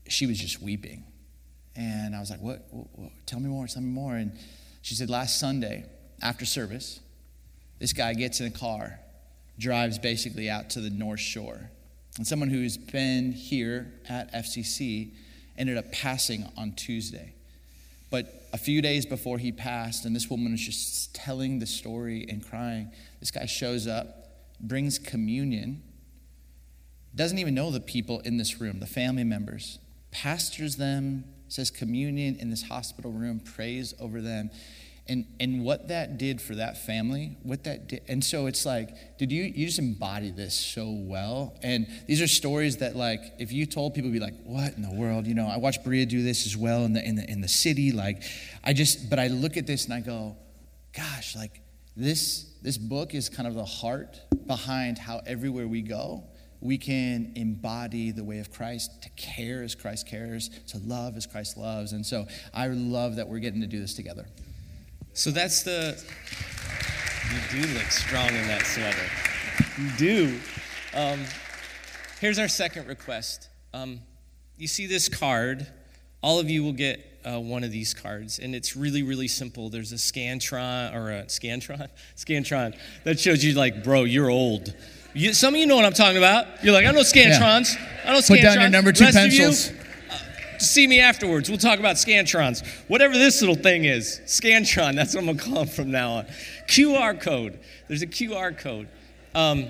she 0.08 0.26
was 0.26 0.38
just 0.38 0.60
weeping, 0.60 1.04
and 1.76 2.16
I 2.16 2.20
was 2.20 2.30
like, 2.30 2.40
what, 2.40 2.66
what, 2.70 2.86
what? 2.92 3.12
Tell 3.26 3.40
me 3.40 3.48
more. 3.48 3.66
Tell 3.66 3.82
me 3.82 3.90
more. 3.90 4.16
And 4.16 4.36
she 4.82 4.94
said, 4.94 5.10
last 5.10 5.38
Sunday 5.38 5.84
after 6.22 6.44
service, 6.44 7.00
this 7.78 7.92
guy 7.92 8.14
gets 8.14 8.40
in 8.40 8.46
a 8.46 8.50
car, 8.50 8.98
drives 9.58 9.98
basically 9.98 10.48
out 10.50 10.70
to 10.70 10.80
the 10.80 10.90
North 10.90 11.20
Shore 11.20 11.70
and 12.16 12.26
someone 12.26 12.48
who's 12.48 12.76
been 12.76 13.32
here 13.32 13.92
at 14.08 14.32
FCC 14.32 15.10
ended 15.58 15.76
up 15.76 15.92
passing 15.92 16.50
on 16.56 16.72
Tuesday. 16.72 17.34
But 18.10 18.48
a 18.52 18.58
few 18.58 18.80
days 18.80 19.04
before 19.04 19.38
he 19.38 19.52
passed, 19.52 20.04
and 20.04 20.16
this 20.16 20.30
woman 20.30 20.54
is 20.54 20.60
just 20.60 21.14
telling 21.14 21.58
the 21.58 21.66
story 21.66 22.26
and 22.28 22.46
crying, 22.46 22.90
this 23.20 23.30
guy 23.30 23.46
shows 23.46 23.86
up, 23.86 24.06
brings 24.60 24.98
communion, 24.98 25.82
doesn't 27.14 27.38
even 27.38 27.54
know 27.54 27.70
the 27.70 27.80
people 27.80 28.20
in 28.20 28.36
this 28.36 28.60
room, 28.60 28.80
the 28.80 28.86
family 28.86 29.24
members, 29.24 29.78
pastors 30.10 30.76
them, 30.76 31.24
says 31.48 31.70
communion 31.70 32.36
in 32.36 32.50
this 32.50 32.62
hospital 32.62 33.10
room, 33.10 33.40
prays 33.40 33.94
over 34.00 34.20
them 34.20 34.50
and 35.08 35.24
and 35.40 35.64
what 35.64 35.88
that 35.88 36.18
did 36.18 36.40
for 36.40 36.54
that 36.56 36.76
family 36.78 37.36
what 37.42 37.64
that 37.64 37.88
did 37.88 38.02
and 38.08 38.24
so 38.24 38.46
it's 38.46 38.66
like 38.66 39.18
did 39.18 39.30
you 39.30 39.44
you 39.44 39.66
just 39.66 39.78
embody 39.78 40.30
this 40.30 40.54
so 40.54 40.90
well 40.90 41.54
and 41.62 41.86
these 42.06 42.20
are 42.20 42.26
stories 42.26 42.78
that 42.78 42.96
like 42.96 43.20
if 43.38 43.52
you 43.52 43.66
told 43.66 43.94
people 43.94 44.10
be 44.10 44.20
like 44.20 44.34
what 44.44 44.74
in 44.74 44.82
the 44.82 44.90
world 44.90 45.26
you 45.26 45.34
know 45.34 45.46
i 45.46 45.56
watched 45.56 45.84
Breah 45.84 46.08
do 46.08 46.22
this 46.22 46.46
as 46.46 46.56
well 46.56 46.84
in 46.84 46.92
the 46.92 47.06
in 47.06 47.16
the 47.16 47.30
in 47.30 47.40
the 47.40 47.48
city 47.48 47.92
like 47.92 48.22
i 48.64 48.72
just 48.72 49.08
but 49.08 49.18
i 49.18 49.28
look 49.28 49.56
at 49.56 49.66
this 49.66 49.84
and 49.84 49.94
i 49.94 50.00
go 50.00 50.36
gosh 50.94 51.36
like 51.36 51.60
this 51.96 52.52
this 52.62 52.78
book 52.78 53.14
is 53.14 53.28
kind 53.28 53.46
of 53.46 53.54
the 53.54 53.64
heart 53.64 54.20
behind 54.46 54.98
how 54.98 55.20
everywhere 55.26 55.68
we 55.68 55.82
go 55.82 56.24
we 56.60 56.78
can 56.78 57.32
embody 57.36 58.10
the 58.10 58.24
way 58.24 58.38
of 58.38 58.50
Christ, 58.50 59.02
to 59.02 59.10
care 59.10 59.62
as 59.62 59.74
Christ 59.74 60.06
cares, 60.06 60.48
to 60.68 60.78
love 60.78 61.16
as 61.16 61.26
Christ 61.26 61.56
loves. 61.56 61.92
And 61.92 62.04
so 62.04 62.26
I 62.52 62.66
love 62.68 63.16
that 63.16 63.28
we're 63.28 63.38
getting 63.38 63.60
to 63.60 63.66
do 63.66 63.78
this 63.78 63.94
together. 63.94 64.26
So 65.16 65.30
that's 65.30 65.62
the. 65.62 65.98
You 67.32 67.62
do 67.62 67.68
look 67.72 67.90
strong 67.90 68.28
in 68.28 68.46
that 68.48 68.66
sweater. 68.66 68.98
You 69.80 69.90
do. 69.96 70.38
Um, 70.92 71.24
here's 72.20 72.38
our 72.38 72.48
second 72.48 72.86
request. 72.86 73.48
Um, 73.72 74.00
you 74.58 74.68
see 74.68 74.86
this 74.86 75.08
card. 75.08 75.66
All 76.22 76.38
of 76.38 76.50
you 76.50 76.62
will 76.62 76.74
get 76.74 77.18
uh, 77.24 77.40
one 77.40 77.64
of 77.64 77.72
these 77.72 77.94
cards, 77.94 78.38
and 78.38 78.54
it's 78.54 78.76
really, 78.76 79.02
really 79.02 79.26
simple. 79.26 79.70
There's 79.70 79.92
a 79.92 79.96
Scantron 79.96 80.94
or 80.94 81.10
a 81.10 81.24
Scantron, 81.24 81.88
Scantron 82.16 82.78
that 83.04 83.18
shows 83.18 83.42
you 83.42 83.54
like, 83.54 83.82
bro, 83.82 84.04
you're 84.04 84.28
old. 84.28 84.74
You, 85.14 85.32
some 85.32 85.54
of 85.54 85.60
you 85.60 85.66
know 85.66 85.76
what 85.76 85.86
I'm 85.86 85.94
talking 85.94 86.18
about. 86.18 86.62
You're 86.62 86.74
like, 86.74 86.84
I 86.84 86.90
know 86.90 87.00
Scantrons. 87.00 87.74
Yeah. 87.74 88.02
I 88.04 88.12
know 88.12 88.18
Scantrons. 88.18 88.28
Put 88.28 88.42
down 88.42 88.60
your 88.60 88.68
number 88.68 88.92
two 88.92 89.04
Rest 89.04 89.16
pencils 89.16 89.72
see 90.60 90.86
me 90.86 91.00
afterwards. 91.00 91.48
We'll 91.48 91.58
talk 91.58 91.78
about 91.78 91.96
Scantrons. 91.96 92.66
Whatever 92.88 93.14
this 93.14 93.40
little 93.40 93.56
thing 93.56 93.84
is, 93.84 94.20
Scantron, 94.26 94.94
that's 94.94 95.14
what 95.14 95.20
I'm 95.20 95.26
going 95.26 95.38
to 95.38 95.44
call 95.44 95.62
it 95.62 95.70
from 95.70 95.90
now 95.90 96.12
on. 96.12 96.26
QR 96.66 97.20
code. 97.20 97.58
There's 97.88 98.02
a 98.02 98.06
QR 98.06 98.56
code. 98.56 98.88
Um, 99.34 99.68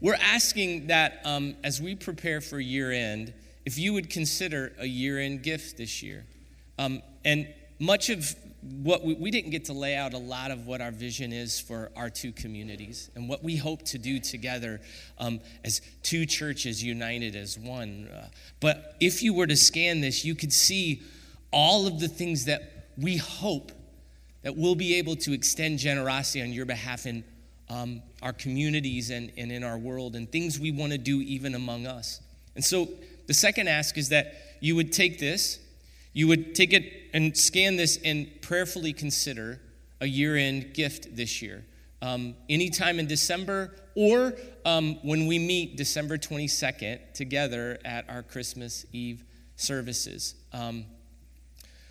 we're 0.00 0.18
asking 0.20 0.88
that 0.88 1.20
um, 1.24 1.56
as 1.64 1.80
we 1.80 1.94
prepare 1.94 2.40
for 2.40 2.60
year 2.60 2.92
end, 2.92 3.32
if 3.64 3.78
you 3.78 3.92
would 3.92 4.10
consider 4.10 4.72
a 4.78 4.86
year 4.86 5.18
end 5.18 5.42
gift 5.42 5.76
this 5.76 6.02
year. 6.02 6.24
Um, 6.78 7.02
and 7.24 7.48
much 7.78 8.10
of 8.10 8.34
what 8.82 9.04
we, 9.04 9.14
we, 9.14 9.30
didn't 9.30 9.50
get 9.50 9.66
to 9.66 9.72
lay 9.72 9.94
out 9.96 10.14
a 10.14 10.18
lot 10.18 10.50
of 10.50 10.66
what 10.66 10.80
our 10.80 10.90
vision 10.90 11.32
is 11.32 11.60
for 11.60 11.90
our 11.96 12.10
two 12.10 12.32
communities 12.32 13.10
and 13.14 13.28
what 13.28 13.42
we 13.42 13.56
hope 13.56 13.82
to 13.82 13.98
do 13.98 14.18
together 14.18 14.80
um, 15.18 15.40
as 15.64 15.80
two 16.02 16.26
churches 16.26 16.82
united 16.82 17.36
as 17.36 17.58
one. 17.58 18.08
Uh, 18.08 18.28
but 18.60 18.96
if 19.00 19.22
you 19.22 19.34
were 19.34 19.46
to 19.46 19.56
scan 19.56 20.00
this, 20.00 20.24
you 20.24 20.34
could 20.34 20.52
see 20.52 21.02
all 21.52 21.86
of 21.86 22.00
the 22.00 22.08
things 22.08 22.46
that 22.46 22.88
we 22.98 23.16
hope 23.16 23.72
that 24.42 24.56
we'll 24.56 24.74
be 24.74 24.94
able 24.94 25.16
to 25.16 25.32
extend 25.32 25.78
generosity 25.78 26.42
on 26.42 26.52
your 26.52 26.66
behalf 26.66 27.06
in 27.06 27.24
um, 27.68 28.02
our 28.22 28.32
communities 28.32 29.10
and, 29.10 29.32
and 29.36 29.50
in 29.50 29.64
our 29.64 29.78
world 29.78 30.14
and 30.14 30.30
things 30.30 30.58
we 30.58 30.70
want 30.70 30.92
to 30.92 30.98
do 30.98 31.20
even 31.20 31.54
among 31.54 31.86
us. 31.86 32.20
And 32.54 32.64
so 32.64 32.88
the 33.26 33.34
second 33.34 33.68
ask 33.68 33.98
is 33.98 34.10
that 34.10 34.34
you 34.60 34.76
would 34.76 34.92
take 34.92 35.18
this 35.18 35.58
you 36.16 36.26
would 36.26 36.54
take 36.54 36.72
it 36.72 37.10
and 37.12 37.36
scan 37.36 37.76
this 37.76 37.98
and 38.02 38.26
prayerfully 38.40 38.94
consider 38.94 39.60
a 40.00 40.06
year 40.06 40.34
end 40.34 40.72
gift 40.72 41.14
this 41.14 41.42
year. 41.42 41.62
Um, 42.00 42.34
anytime 42.48 42.98
in 42.98 43.06
December 43.06 43.74
or 43.94 44.32
um, 44.64 44.94
when 45.02 45.26
we 45.26 45.38
meet 45.38 45.76
December 45.76 46.16
22nd 46.16 47.12
together 47.12 47.78
at 47.84 48.08
our 48.08 48.22
Christmas 48.22 48.86
Eve 48.94 49.24
services. 49.56 50.36
Um, 50.54 50.86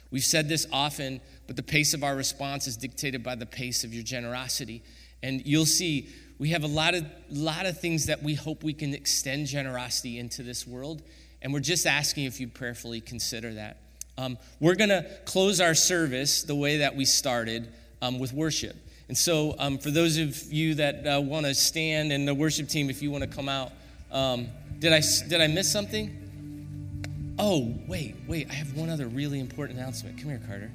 we've 0.10 0.26
said 0.26 0.50
this 0.50 0.66
often, 0.72 1.22
but 1.46 1.56
the 1.56 1.64
pace 1.64 1.94
of 1.94 2.04
our 2.04 2.16
response 2.16 2.66
is 2.66 2.78
dictated 2.78 3.22
by 3.22 3.36
the 3.36 3.46
pace 3.46 3.84
of 3.84 3.94
your 3.94 4.04
generosity. 4.04 4.82
And 5.22 5.46
you'll 5.46 5.68
see 5.68 6.10
we 6.40 6.50
have 6.50 6.64
a 6.64 6.68
lot 6.68 6.96
of, 6.96 7.06
lot 7.30 7.68
of 7.68 7.80
things 7.80 8.08
that 8.08 8.24
we 8.24 8.34
hope 8.34 8.64
we 8.64 8.74
can 8.74 8.96
extend 8.96 9.46
generosity 9.46 10.18
into 10.18 10.42
this 10.42 10.66
world. 10.66 11.04
And 11.44 11.54
we're 11.54 11.60
just 11.60 11.86
asking 11.86 12.26
if 12.26 12.40
you 12.40 12.48
prayerfully 12.48 13.02
consider 13.02 13.54
that. 13.54 13.82
Um, 14.18 14.38
we're 14.60 14.76
going 14.76 14.90
to 14.90 15.06
close 15.26 15.60
our 15.60 15.76
service 15.76 16.44
the 16.44 16.56
way 16.56 16.78
that 16.78 16.96
we 16.96 17.06
started 17.06 17.68
um, 18.02 18.20
with 18.20 18.34
worship. 18.34 18.76
And 19.08 19.18
so, 19.18 19.56
um, 19.60 19.78
for 19.78 19.92
those 19.92 20.18
of 20.18 20.52
you 20.52 20.76
that 20.76 21.06
uh, 21.06 21.22
want 21.22 21.46
to 21.46 21.54
stand 21.54 22.12
and 22.12 22.28
the 22.28 22.34
worship 22.34 22.68
team, 22.68 22.90
if 22.90 23.02
you 23.02 23.12
want 23.12 23.24
to 23.24 23.30
come 23.30 23.48
out, 23.48 23.72
um, 24.12 24.48
did 24.80 24.94
I 24.94 25.02
did 25.28 25.42
I 25.42 25.48
miss 25.48 25.72
something? 25.72 27.36
Oh, 27.38 27.76
wait, 27.88 28.16
wait! 28.28 28.50
I 28.50 28.54
have 28.54 28.76
one 28.76 28.90
other 28.90 29.08
really 29.08 29.40
important 29.40 29.78
announcement. 29.78 30.18
Come 30.18 30.30
here, 30.30 30.42
Carter. 30.48 30.72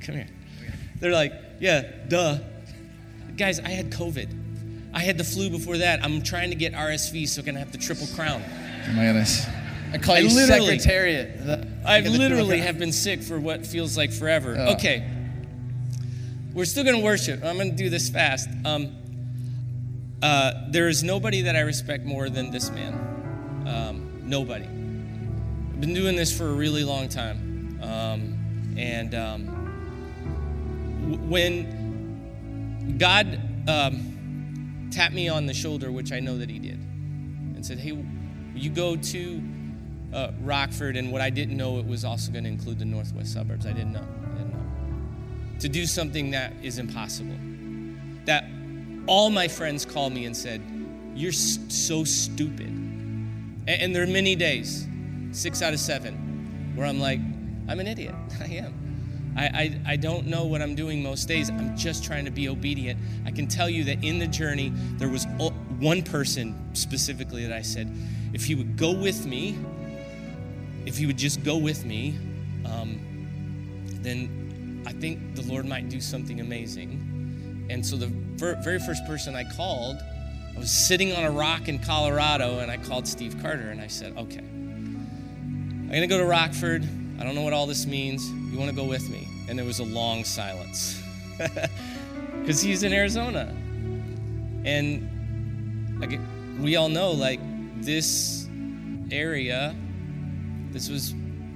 Come 0.00 0.14
here. 0.14 0.28
They're 1.00 1.12
like, 1.12 1.32
yeah, 1.60 1.90
duh, 2.08 2.38
guys. 3.36 3.60
I 3.60 3.68
had 3.70 3.90
COVID. 3.90 4.92
I 4.94 5.00
had 5.00 5.18
the 5.18 5.24
flu 5.24 5.50
before 5.50 5.78
that. 5.78 6.02
I'm 6.02 6.22
trying 6.22 6.50
to 6.50 6.56
get 6.56 6.72
RSV, 6.72 7.28
so 7.28 7.40
I'm 7.40 7.46
gonna 7.46 7.58
have 7.58 7.72
the 7.72 7.78
triple 7.78 8.06
crown. 8.14 8.42
Oh 8.42 8.92
my 8.92 9.04
goodness. 9.04 9.46
I 9.92 9.98
call 9.98 10.16
I 10.16 10.18
you 10.18 10.30
secretariat. 10.30 11.66
I 11.84 12.00
literally 12.00 12.60
have 12.60 12.78
been 12.78 12.92
sick 12.92 13.22
for 13.22 13.40
what 13.40 13.66
feels 13.66 13.96
like 13.96 14.12
forever. 14.12 14.56
Oh. 14.58 14.74
Okay. 14.74 15.08
We're 16.52 16.66
still 16.66 16.84
going 16.84 16.96
to 16.96 17.02
worship. 17.02 17.42
I'm 17.44 17.56
going 17.56 17.70
to 17.70 17.76
do 17.76 17.88
this 17.88 18.10
fast. 18.10 18.48
Um, 18.64 18.94
uh, 20.22 20.52
there 20.70 20.88
is 20.88 21.02
nobody 21.02 21.42
that 21.42 21.56
I 21.56 21.60
respect 21.60 22.04
more 22.04 22.28
than 22.28 22.50
this 22.50 22.70
man. 22.70 23.64
Um, 23.66 24.22
nobody. 24.24 24.64
I've 24.64 25.80
been 25.80 25.94
doing 25.94 26.16
this 26.16 26.36
for 26.36 26.48
a 26.48 26.52
really 26.52 26.84
long 26.84 27.08
time. 27.08 27.78
Um, 27.82 28.74
and 28.76 29.14
um, 29.14 29.46
when 31.28 32.96
God 32.98 33.40
um, 33.68 34.88
tapped 34.90 35.14
me 35.14 35.28
on 35.28 35.46
the 35.46 35.54
shoulder, 35.54 35.92
which 35.92 36.12
I 36.12 36.20
know 36.20 36.36
that 36.38 36.50
He 36.50 36.58
did, 36.58 36.78
and 36.78 37.64
said, 37.64 37.78
Hey, 37.78 37.96
you 38.54 38.70
go 38.70 38.96
to 38.96 39.42
uh, 40.12 40.32
Rockford, 40.40 40.96
and 40.96 41.12
what 41.12 41.20
I 41.20 41.30
didn't 41.30 41.56
know, 41.56 41.78
it 41.78 41.86
was 41.86 42.04
also 42.04 42.32
going 42.32 42.44
to 42.44 42.50
include 42.50 42.78
the 42.78 42.84
northwest 42.84 43.32
suburbs. 43.32 43.66
I 43.66 43.72
didn't 43.72 43.92
know. 43.92 44.04
I 44.24 44.38
didn't 44.38 44.52
know. 44.52 45.58
To 45.60 45.68
do 45.68 45.86
something 45.86 46.30
that 46.30 46.52
is 46.62 46.78
impossible. 46.78 47.36
That 48.24 48.44
all 49.06 49.30
my 49.30 49.48
friends 49.48 49.84
called 49.84 50.12
me 50.12 50.24
and 50.24 50.36
said, 50.36 50.62
You're 51.14 51.32
so 51.32 52.04
stupid. 52.04 52.68
And, 52.68 53.68
and 53.68 53.94
there 53.94 54.02
are 54.02 54.06
many 54.06 54.34
days, 54.34 54.86
six 55.32 55.62
out 55.62 55.72
of 55.72 55.80
seven, 55.80 56.72
where 56.74 56.86
I'm 56.86 57.00
like, 57.00 57.20
I'm 57.68 57.80
an 57.80 57.86
idiot. 57.86 58.14
I 58.40 58.44
am. 58.44 58.88
I, 59.36 59.44
I, 59.44 59.80
I 59.92 59.96
don't 59.96 60.26
know 60.26 60.46
what 60.46 60.60
I'm 60.62 60.74
doing 60.74 61.02
most 61.02 61.28
days. 61.28 61.48
I'm 61.48 61.76
just 61.76 62.02
trying 62.02 62.24
to 62.24 62.30
be 62.30 62.48
obedient. 62.48 62.98
I 63.24 63.30
can 63.30 63.46
tell 63.46 63.68
you 63.68 63.84
that 63.84 64.02
in 64.02 64.18
the 64.18 64.26
journey, 64.26 64.70
there 64.96 65.08
was 65.08 65.26
one 65.78 66.02
person 66.02 66.56
specifically 66.74 67.46
that 67.46 67.52
I 67.52 67.62
said, 67.62 67.92
if 68.32 68.44
he 68.44 68.56
would 68.56 68.76
go 68.76 68.92
with 68.92 69.26
me, 69.26 69.56
if 70.88 70.98
you 70.98 71.06
would 71.06 71.18
just 71.18 71.44
go 71.44 71.58
with 71.58 71.84
me, 71.84 72.16
um, 72.64 72.98
then 74.00 74.82
I 74.86 74.92
think 74.92 75.34
the 75.34 75.42
Lord 75.42 75.66
might 75.66 75.90
do 75.90 76.00
something 76.00 76.40
amazing. 76.40 77.66
And 77.68 77.84
so 77.84 77.96
the 77.96 78.06
very 78.06 78.78
first 78.78 79.04
person 79.04 79.36
I 79.36 79.44
called, 79.44 79.98
I 80.56 80.58
was 80.58 80.70
sitting 80.70 81.12
on 81.12 81.24
a 81.24 81.30
rock 81.30 81.68
in 81.68 81.78
Colorado, 81.78 82.60
and 82.60 82.70
I 82.70 82.78
called 82.78 83.06
Steve 83.06 83.36
Carter 83.42 83.68
and 83.68 83.82
I 83.82 83.86
said, 83.86 84.16
okay, 84.16 84.38
I'm 84.38 85.88
going 85.88 86.00
to 86.00 86.06
go 86.06 86.16
to 86.16 86.24
Rockford. 86.24 86.88
I 87.20 87.22
don't 87.22 87.34
know 87.34 87.42
what 87.42 87.52
all 87.52 87.66
this 87.66 87.84
means. 87.84 88.26
You 88.50 88.58
want 88.58 88.70
to 88.70 88.76
go 88.76 88.84
with 88.84 89.10
me? 89.10 89.28
And 89.46 89.58
there 89.58 89.66
was 89.66 89.80
a 89.80 89.84
long 89.84 90.24
silence 90.24 91.02
because 92.40 92.62
he's 92.62 92.82
in 92.82 92.94
Arizona. 92.94 93.54
And 94.64 96.00
like, 96.00 96.18
we 96.58 96.76
all 96.76 96.88
know, 96.88 97.10
like, 97.10 97.40
this 97.82 98.48
area, 99.10 99.74
this 100.72 100.88
was 100.88 101.14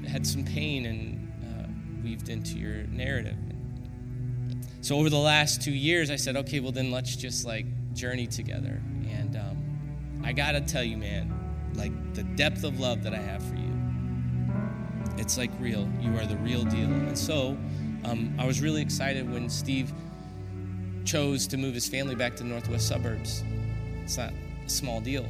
had 0.08 0.26
some 0.26 0.44
pain 0.44 0.86
and 0.86 1.32
uh, 1.44 1.68
weaved 2.02 2.28
into 2.28 2.58
your 2.58 2.84
narrative. 2.88 3.36
So 4.80 4.96
over 4.96 5.08
the 5.08 5.18
last 5.18 5.62
two 5.62 5.72
years, 5.72 6.10
I 6.10 6.16
said, 6.16 6.36
okay, 6.36 6.60
well 6.60 6.72
then 6.72 6.90
let's 6.90 7.14
just 7.14 7.44
like 7.44 7.66
journey 7.94 8.26
together. 8.26 8.80
And 9.08 9.36
um, 9.36 10.22
I 10.24 10.32
gotta 10.32 10.60
tell 10.60 10.82
you, 10.82 10.96
man, 10.96 11.32
like 11.74 11.92
the 12.14 12.24
depth 12.24 12.64
of 12.64 12.80
love 12.80 13.02
that 13.04 13.14
I 13.14 13.18
have 13.18 13.42
for 13.42 13.54
you, 13.54 13.72
it's 15.18 15.38
like 15.38 15.50
real. 15.60 15.88
You 16.00 16.16
are 16.18 16.26
the 16.26 16.36
real 16.38 16.64
deal. 16.64 16.90
And 16.90 17.16
so 17.16 17.56
um, 18.04 18.34
I 18.38 18.44
was 18.44 18.60
really 18.60 18.82
excited 18.82 19.30
when 19.30 19.48
Steve 19.48 19.92
chose 21.04 21.46
to 21.48 21.56
move 21.56 21.74
his 21.74 21.86
family 21.86 22.14
back 22.14 22.36
to 22.36 22.42
the 22.42 22.48
northwest 22.48 22.88
suburbs. 22.88 23.44
It's 24.02 24.16
not 24.16 24.32
a 24.64 24.68
small 24.68 25.00
deal. 25.00 25.26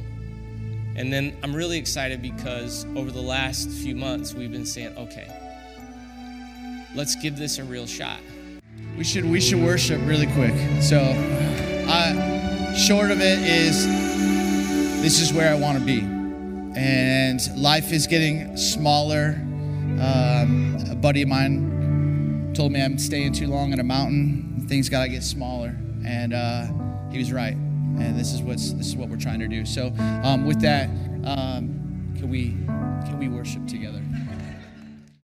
And 0.95 1.11
then 1.11 1.35
I'm 1.41 1.55
really 1.55 1.77
excited 1.77 2.21
because 2.21 2.85
over 2.95 3.09
the 3.09 3.21
last 3.21 3.69
few 3.69 3.95
months, 3.95 4.33
we've 4.33 4.51
been 4.51 4.65
saying, 4.65 4.95
okay, 4.97 5.27
let's 6.93 7.15
give 7.15 7.35
this 7.35 7.57
a 7.57 7.63
real 7.63 7.87
shot. 7.87 8.19
We 8.95 9.03
should 9.03 9.25
we 9.25 9.41
should 9.41 9.59
worship 9.59 9.99
really 10.05 10.27
quick. 10.27 10.53
So, 10.81 10.99
uh, 11.87 12.75
short 12.75 13.09
of 13.09 13.21
it 13.21 13.39
is, 13.39 13.87
this 15.01 15.19
is 15.19 15.33
where 15.33 15.51
I 15.51 15.57
want 15.57 15.79
to 15.79 15.83
be, 15.83 16.01
and 16.79 17.41
life 17.57 17.91
is 17.91 18.05
getting 18.05 18.55
smaller. 18.55 19.35
Um, 19.99 20.77
a 20.91 20.95
buddy 20.95 21.23
of 21.23 21.27
mine 21.27 22.53
told 22.53 22.71
me 22.71 22.83
I'm 22.83 22.99
staying 22.99 23.33
too 23.33 23.47
long 23.47 23.73
in 23.73 23.79
a 23.79 23.83
mountain. 23.83 24.65
Things 24.69 24.89
gotta 24.89 25.09
get 25.09 25.23
smaller, 25.23 25.75
and 26.05 26.33
uh, 26.33 26.67
he 27.11 27.17
was 27.17 27.31
right 27.31 27.57
and 27.99 28.19
this 28.19 28.33
is 28.33 28.41
what's 28.41 28.73
this 28.73 28.87
is 28.87 28.95
what 28.95 29.09
we're 29.09 29.17
trying 29.17 29.39
to 29.39 29.47
do. 29.47 29.65
So, 29.65 29.93
um, 30.23 30.45
with 30.45 30.61
that, 30.61 30.89
um, 31.25 32.13
can 32.17 32.29
we 32.29 32.51
can 33.05 33.17
we 33.19 33.27
worship 33.27 33.67
together? 33.67 34.02